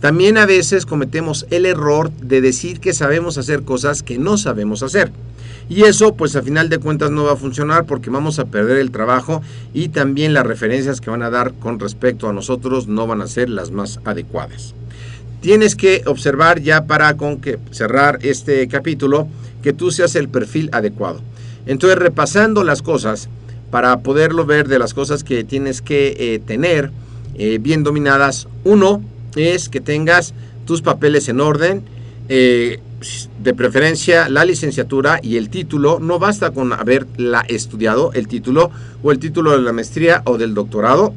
También 0.00 0.38
a 0.38 0.46
veces 0.46 0.86
cometemos 0.86 1.46
el 1.50 1.66
error 1.66 2.10
de 2.12 2.40
decir 2.40 2.80
que 2.80 2.94
sabemos 2.94 3.38
hacer 3.38 3.62
cosas 3.62 4.02
que 4.02 4.18
no 4.18 4.36
sabemos 4.36 4.82
hacer. 4.82 5.10
Y 5.68 5.82
eso 5.82 6.14
pues 6.14 6.36
a 6.36 6.42
final 6.42 6.68
de 6.68 6.78
cuentas 6.78 7.10
no 7.10 7.24
va 7.24 7.32
a 7.32 7.36
funcionar 7.36 7.86
porque 7.86 8.10
vamos 8.10 8.38
a 8.38 8.44
perder 8.44 8.78
el 8.78 8.92
trabajo 8.92 9.42
y 9.74 9.88
también 9.88 10.32
las 10.32 10.46
referencias 10.46 11.00
que 11.00 11.10
van 11.10 11.22
a 11.22 11.30
dar 11.30 11.54
con 11.54 11.80
respecto 11.80 12.28
a 12.28 12.32
nosotros 12.32 12.86
no 12.86 13.06
van 13.06 13.20
a 13.20 13.26
ser 13.26 13.50
las 13.50 13.72
más 13.72 13.98
adecuadas. 14.04 14.74
Tienes 15.40 15.74
que 15.74 16.02
observar 16.06 16.60
ya 16.60 16.86
para 16.86 17.16
con 17.16 17.40
que 17.40 17.58
cerrar 17.72 18.18
este 18.22 18.66
capítulo 18.68 19.28
que 19.62 19.72
tú 19.72 19.90
seas 19.90 20.14
el 20.14 20.28
perfil 20.28 20.70
adecuado. 20.72 21.20
Entonces 21.66 21.98
repasando 21.98 22.62
las 22.62 22.82
cosas 22.82 23.28
para 23.70 23.98
poderlo 23.98 24.46
ver 24.46 24.68
de 24.68 24.78
las 24.78 24.94
cosas 24.94 25.24
que 25.24 25.44
tienes 25.44 25.82
que 25.82 26.16
eh, 26.18 26.38
tener 26.38 26.90
eh, 27.36 27.58
bien 27.60 27.82
dominadas. 27.82 28.48
Uno 28.64 29.02
es 29.34 29.68
que 29.68 29.80
tengas 29.80 30.34
tus 30.64 30.82
papeles 30.82 31.28
en 31.28 31.40
orden. 31.40 31.82
Eh, 32.28 32.80
de 33.42 33.54
preferencia 33.54 34.28
la 34.28 34.44
licenciatura 34.44 35.20
y 35.22 35.36
el 35.36 35.50
título, 35.50 35.98
no 36.00 36.18
basta 36.18 36.50
con 36.50 36.72
haberla 36.72 37.44
estudiado, 37.48 38.10
el 38.14 38.26
título 38.26 38.70
o 39.02 39.12
el 39.12 39.18
título 39.18 39.52
de 39.52 39.60
la 39.60 39.72
maestría 39.72 40.22
o 40.24 40.38
del 40.38 40.54
doctorado. 40.54 41.14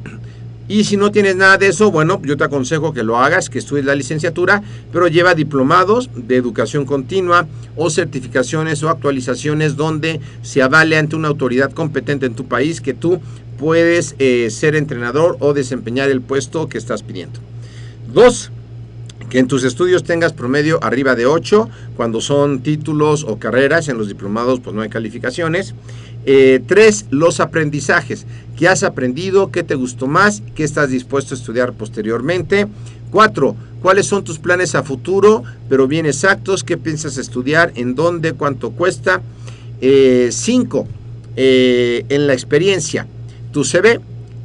Y 0.67 0.84
si 0.84 0.98
no 0.98 1.10
tienes 1.10 1.36
nada 1.36 1.58
de 1.58 1.67
eso, 1.67 1.89
bueno, 1.89 2.22
yo 2.24 2.38
te 2.38 2.43
aconsejo 2.43 2.93
que 2.93 3.02
lo 3.02 3.17
hagas, 3.17 3.50
que 3.50 3.58
estudies 3.58 3.86
la 3.86 3.95
licenciatura, 3.95 4.62
pero 4.91 5.08
lleva 5.08 5.34
diplomados 5.34 6.12
de 6.15 6.36
educación 6.36 6.86
continua 6.86 7.48
o 7.76 7.89
certificaciones 7.89 8.84
o 8.84 8.89
actualizaciones 8.89 9.76
donde 9.76 10.19
se 10.43 10.62
avale 10.62 10.95
ante 10.98 11.15
una 11.15 11.30
autoridad 11.30 11.72
competente 11.72 12.28
en 12.28 12.36
tu 12.36 12.45
país 12.45 12.82
que 12.82 12.93
tú 12.93 13.19
puedes 13.58 14.15
eh, 14.19 14.50
ser 14.52 14.76
entrenador 14.76 15.38
o 15.39 15.56
desempeñar 15.56 16.12
el 16.12 16.22
puesto 16.22 16.69
que 16.69 16.78
estás 16.78 17.02
pidiendo. 17.02 17.39
Dos, 18.13 18.52
que 19.30 19.39
en 19.39 19.48
tus 19.48 19.63
estudios 19.63 20.04
tengas 20.04 20.34
promedio 20.34 20.84
arriba 20.84 21.15
de 21.15 21.26
8, 21.26 21.70
cuando 21.96 22.20
son 22.20 22.62
títulos 22.62 23.24
o 23.24 23.38
carreras, 23.38 23.88
en 23.88 23.98
los 23.98 24.08
diplomados 24.08 24.60
pues 24.60 24.76
no 24.76 24.82
hay 24.82 24.89
calificaciones. 24.89 25.76
Eh, 26.26 26.62
tres, 26.68 27.06
los 27.12 27.39
aprendizajes. 27.39 28.26
¿Qué 28.58 28.68
has 28.68 28.84
aprendido? 28.84 29.52
¿Qué 29.52 29.63
te 29.63 29.76
gustó 29.76 30.08
más? 30.08 30.44
¿Qué 30.56 30.63
estás 30.63 30.89
dispuesto 30.89 31.34
a 31.34 31.38
estudiar 31.38 31.74
posteriormente? 31.74 32.68
Cuatro, 33.12 33.56
¿cuáles 33.82 34.06
son 34.06 34.24
tus 34.24 34.38
planes 34.38 34.76
a 34.76 34.84
futuro, 34.84 35.44
pero 35.70 35.88
bien 35.88 36.06
exactos? 36.06 36.63
¿Qué 36.63 36.78
piensas 36.78 37.18
estudiar? 37.18 37.72
¿En 37.76 37.96
dónde? 37.96 38.34
¿Cuánto 38.34 38.72
cuesta? 38.72 39.22
Eh, 39.82 40.30
cinco, 40.32 40.88
eh, 41.36 42.06
en 42.10 42.28
la 42.28 42.34
experiencia. 42.34 43.08
Tu 43.52 43.63
CV, 43.63 44.00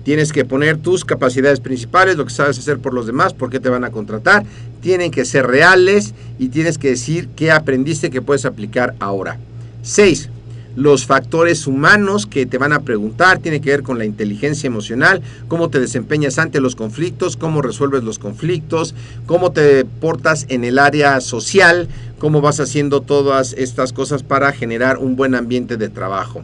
Tienes 0.04 0.32
que 0.32 0.44
poner 0.44 0.76
tus 0.76 1.04
capacidades 1.04 1.60
principales, 1.60 2.16
lo 2.16 2.26
que 2.26 2.32
sabes 2.32 2.58
hacer 2.58 2.78
por 2.78 2.92
los 2.92 3.06
demás, 3.06 3.32
por 3.32 3.48
qué 3.48 3.58
te 3.58 3.70
van 3.70 3.84
a 3.84 3.90
contratar. 3.90 4.44
Tienen 4.82 5.10
que 5.10 5.24
ser 5.24 5.46
reales 5.46 6.14
y 6.38 6.48
tienes 6.48 6.76
que 6.76 6.90
decir 6.90 7.28
qué 7.34 7.50
aprendiste 7.50 8.10
que 8.10 8.20
puedes 8.20 8.44
aplicar 8.44 8.94
ahora. 9.00 9.38
6. 9.82 10.28
Los 10.76 11.06
factores 11.06 11.66
humanos 11.66 12.26
que 12.26 12.44
te 12.44 12.58
van 12.58 12.72
a 12.72 12.80
preguntar 12.80 13.38
tienen 13.38 13.62
que 13.62 13.70
ver 13.70 13.82
con 13.82 13.96
la 13.96 14.04
inteligencia 14.04 14.66
emocional, 14.66 15.22
cómo 15.48 15.70
te 15.70 15.80
desempeñas 15.80 16.38
ante 16.38 16.60
los 16.60 16.76
conflictos, 16.76 17.36
cómo 17.38 17.62
resuelves 17.62 18.02
los 18.02 18.18
conflictos, 18.18 18.94
cómo 19.24 19.52
te 19.52 19.84
portas 19.84 20.44
en 20.50 20.64
el 20.64 20.78
área 20.78 21.20
social, 21.22 21.88
cómo 22.18 22.42
vas 22.42 22.60
haciendo 22.60 23.00
todas 23.00 23.54
estas 23.54 23.94
cosas 23.94 24.22
para 24.22 24.52
generar 24.52 24.98
un 24.98 25.16
buen 25.16 25.34
ambiente 25.34 25.76
de 25.78 25.88
trabajo. 25.88 26.42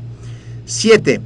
7 0.64 1.20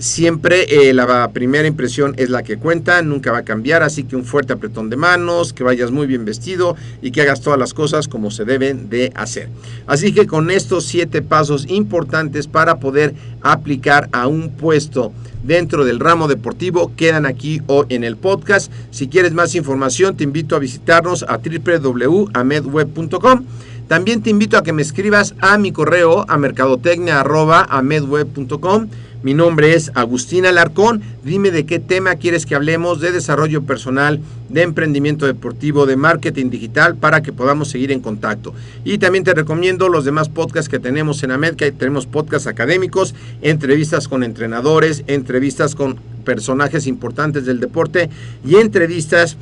Siempre 0.00 0.88
eh, 0.88 0.92
la 0.94 1.30
primera 1.30 1.68
impresión 1.68 2.14
es 2.16 2.30
la 2.30 2.42
que 2.42 2.56
cuenta, 2.56 3.02
nunca 3.02 3.32
va 3.32 3.40
a 3.40 3.44
cambiar, 3.44 3.82
así 3.82 4.04
que 4.04 4.16
un 4.16 4.24
fuerte 4.24 4.54
apretón 4.54 4.88
de 4.88 4.96
manos, 4.96 5.52
que 5.52 5.62
vayas 5.62 5.90
muy 5.90 6.06
bien 6.06 6.24
vestido 6.24 6.74
y 7.02 7.10
que 7.10 7.20
hagas 7.20 7.42
todas 7.42 7.58
las 7.58 7.74
cosas 7.74 8.08
como 8.08 8.30
se 8.30 8.46
deben 8.46 8.88
de 8.88 9.12
hacer. 9.14 9.50
Así 9.86 10.14
que 10.14 10.26
con 10.26 10.50
estos 10.50 10.86
siete 10.86 11.20
pasos 11.20 11.66
importantes 11.68 12.46
para 12.46 12.80
poder 12.80 13.14
aplicar 13.42 14.08
a 14.12 14.26
un 14.26 14.48
puesto 14.48 15.12
dentro 15.44 15.84
del 15.84 16.00
ramo 16.00 16.28
deportivo 16.28 16.92
quedan 16.96 17.26
aquí 17.26 17.60
o 17.66 17.84
en 17.90 18.02
el 18.02 18.16
podcast. 18.16 18.72
Si 18.90 19.08
quieres 19.08 19.34
más 19.34 19.54
información, 19.54 20.16
te 20.16 20.24
invito 20.24 20.56
a 20.56 20.60
visitarnos 20.60 21.26
a 21.28 21.36
www.amedweb.com. 21.36 23.44
También 23.86 24.22
te 24.22 24.30
invito 24.30 24.56
a 24.56 24.62
que 24.62 24.72
me 24.72 24.80
escribas 24.80 25.34
a 25.40 25.58
mi 25.58 25.72
correo 25.72 26.24
a 26.26 26.38
mercadotecnia.amedweb.com 26.38 28.88
mi 29.22 29.34
nombre 29.34 29.74
es 29.74 29.90
Agustín 29.94 30.46
Alarcón. 30.46 31.02
Dime 31.24 31.50
de 31.50 31.66
qué 31.66 31.78
tema 31.78 32.14
quieres 32.16 32.46
que 32.46 32.54
hablemos 32.54 33.00
de 33.00 33.12
desarrollo 33.12 33.62
personal, 33.62 34.20
de 34.48 34.62
emprendimiento 34.62 35.26
deportivo, 35.26 35.84
de 35.84 35.96
marketing 35.96 36.48
digital 36.48 36.96
para 36.96 37.22
que 37.22 37.32
podamos 37.32 37.68
seguir 37.68 37.92
en 37.92 38.00
contacto. 38.00 38.54
Y 38.82 38.96
también 38.96 39.24
te 39.24 39.34
recomiendo 39.34 39.90
los 39.90 40.06
demás 40.06 40.30
podcasts 40.30 40.70
que 40.70 40.78
tenemos 40.78 41.22
en 41.22 41.32
Amedca. 41.32 41.70
Tenemos 41.70 42.06
podcasts 42.06 42.46
académicos, 42.46 43.14
entrevistas 43.42 44.08
con 44.08 44.24
entrenadores, 44.24 45.04
entrevistas 45.06 45.74
con 45.74 45.96
personajes 46.24 46.86
importantes 46.86 47.44
del 47.44 47.60
deporte 47.60 48.08
y 48.46 48.56
entrevistas 48.56 49.36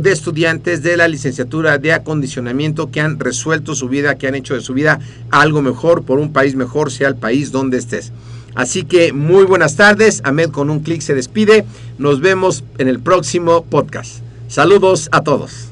de 0.00 0.12
estudiantes 0.12 0.82
de 0.82 0.96
la 0.96 1.08
licenciatura 1.08 1.78
de 1.78 1.92
acondicionamiento 1.92 2.90
que 2.90 3.00
han 3.00 3.18
resuelto 3.18 3.74
su 3.74 3.88
vida, 3.88 4.16
que 4.16 4.28
han 4.28 4.34
hecho 4.34 4.54
de 4.54 4.60
su 4.60 4.74
vida 4.74 5.00
algo 5.30 5.60
mejor 5.60 6.04
por 6.04 6.20
un 6.20 6.32
país 6.32 6.54
mejor, 6.54 6.90
sea 6.90 7.08
el 7.08 7.16
país 7.16 7.52
donde 7.52 7.78
estés. 7.78 8.12
Así 8.54 8.84
que 8.84 9.12
muy 9.12 9.44
buenas 9.44 9.76
tardes. 9.76 10.20
Ahmed 10.24 10.50
con 10.50 10.70
un 10.70 10.80
clic 10.80 11.00
se 11.00 11.14
despide. 11.14 11.64
Nos 11.98 12.20
vemos 12.20 12.64
en 12.78 12.88
el 12.88 13.00
próximo 13.00 13.64
podcast. 13.64 14.18
Saludos 14.48 15.08
a 15.12 15.22
todos. 15.22 15.68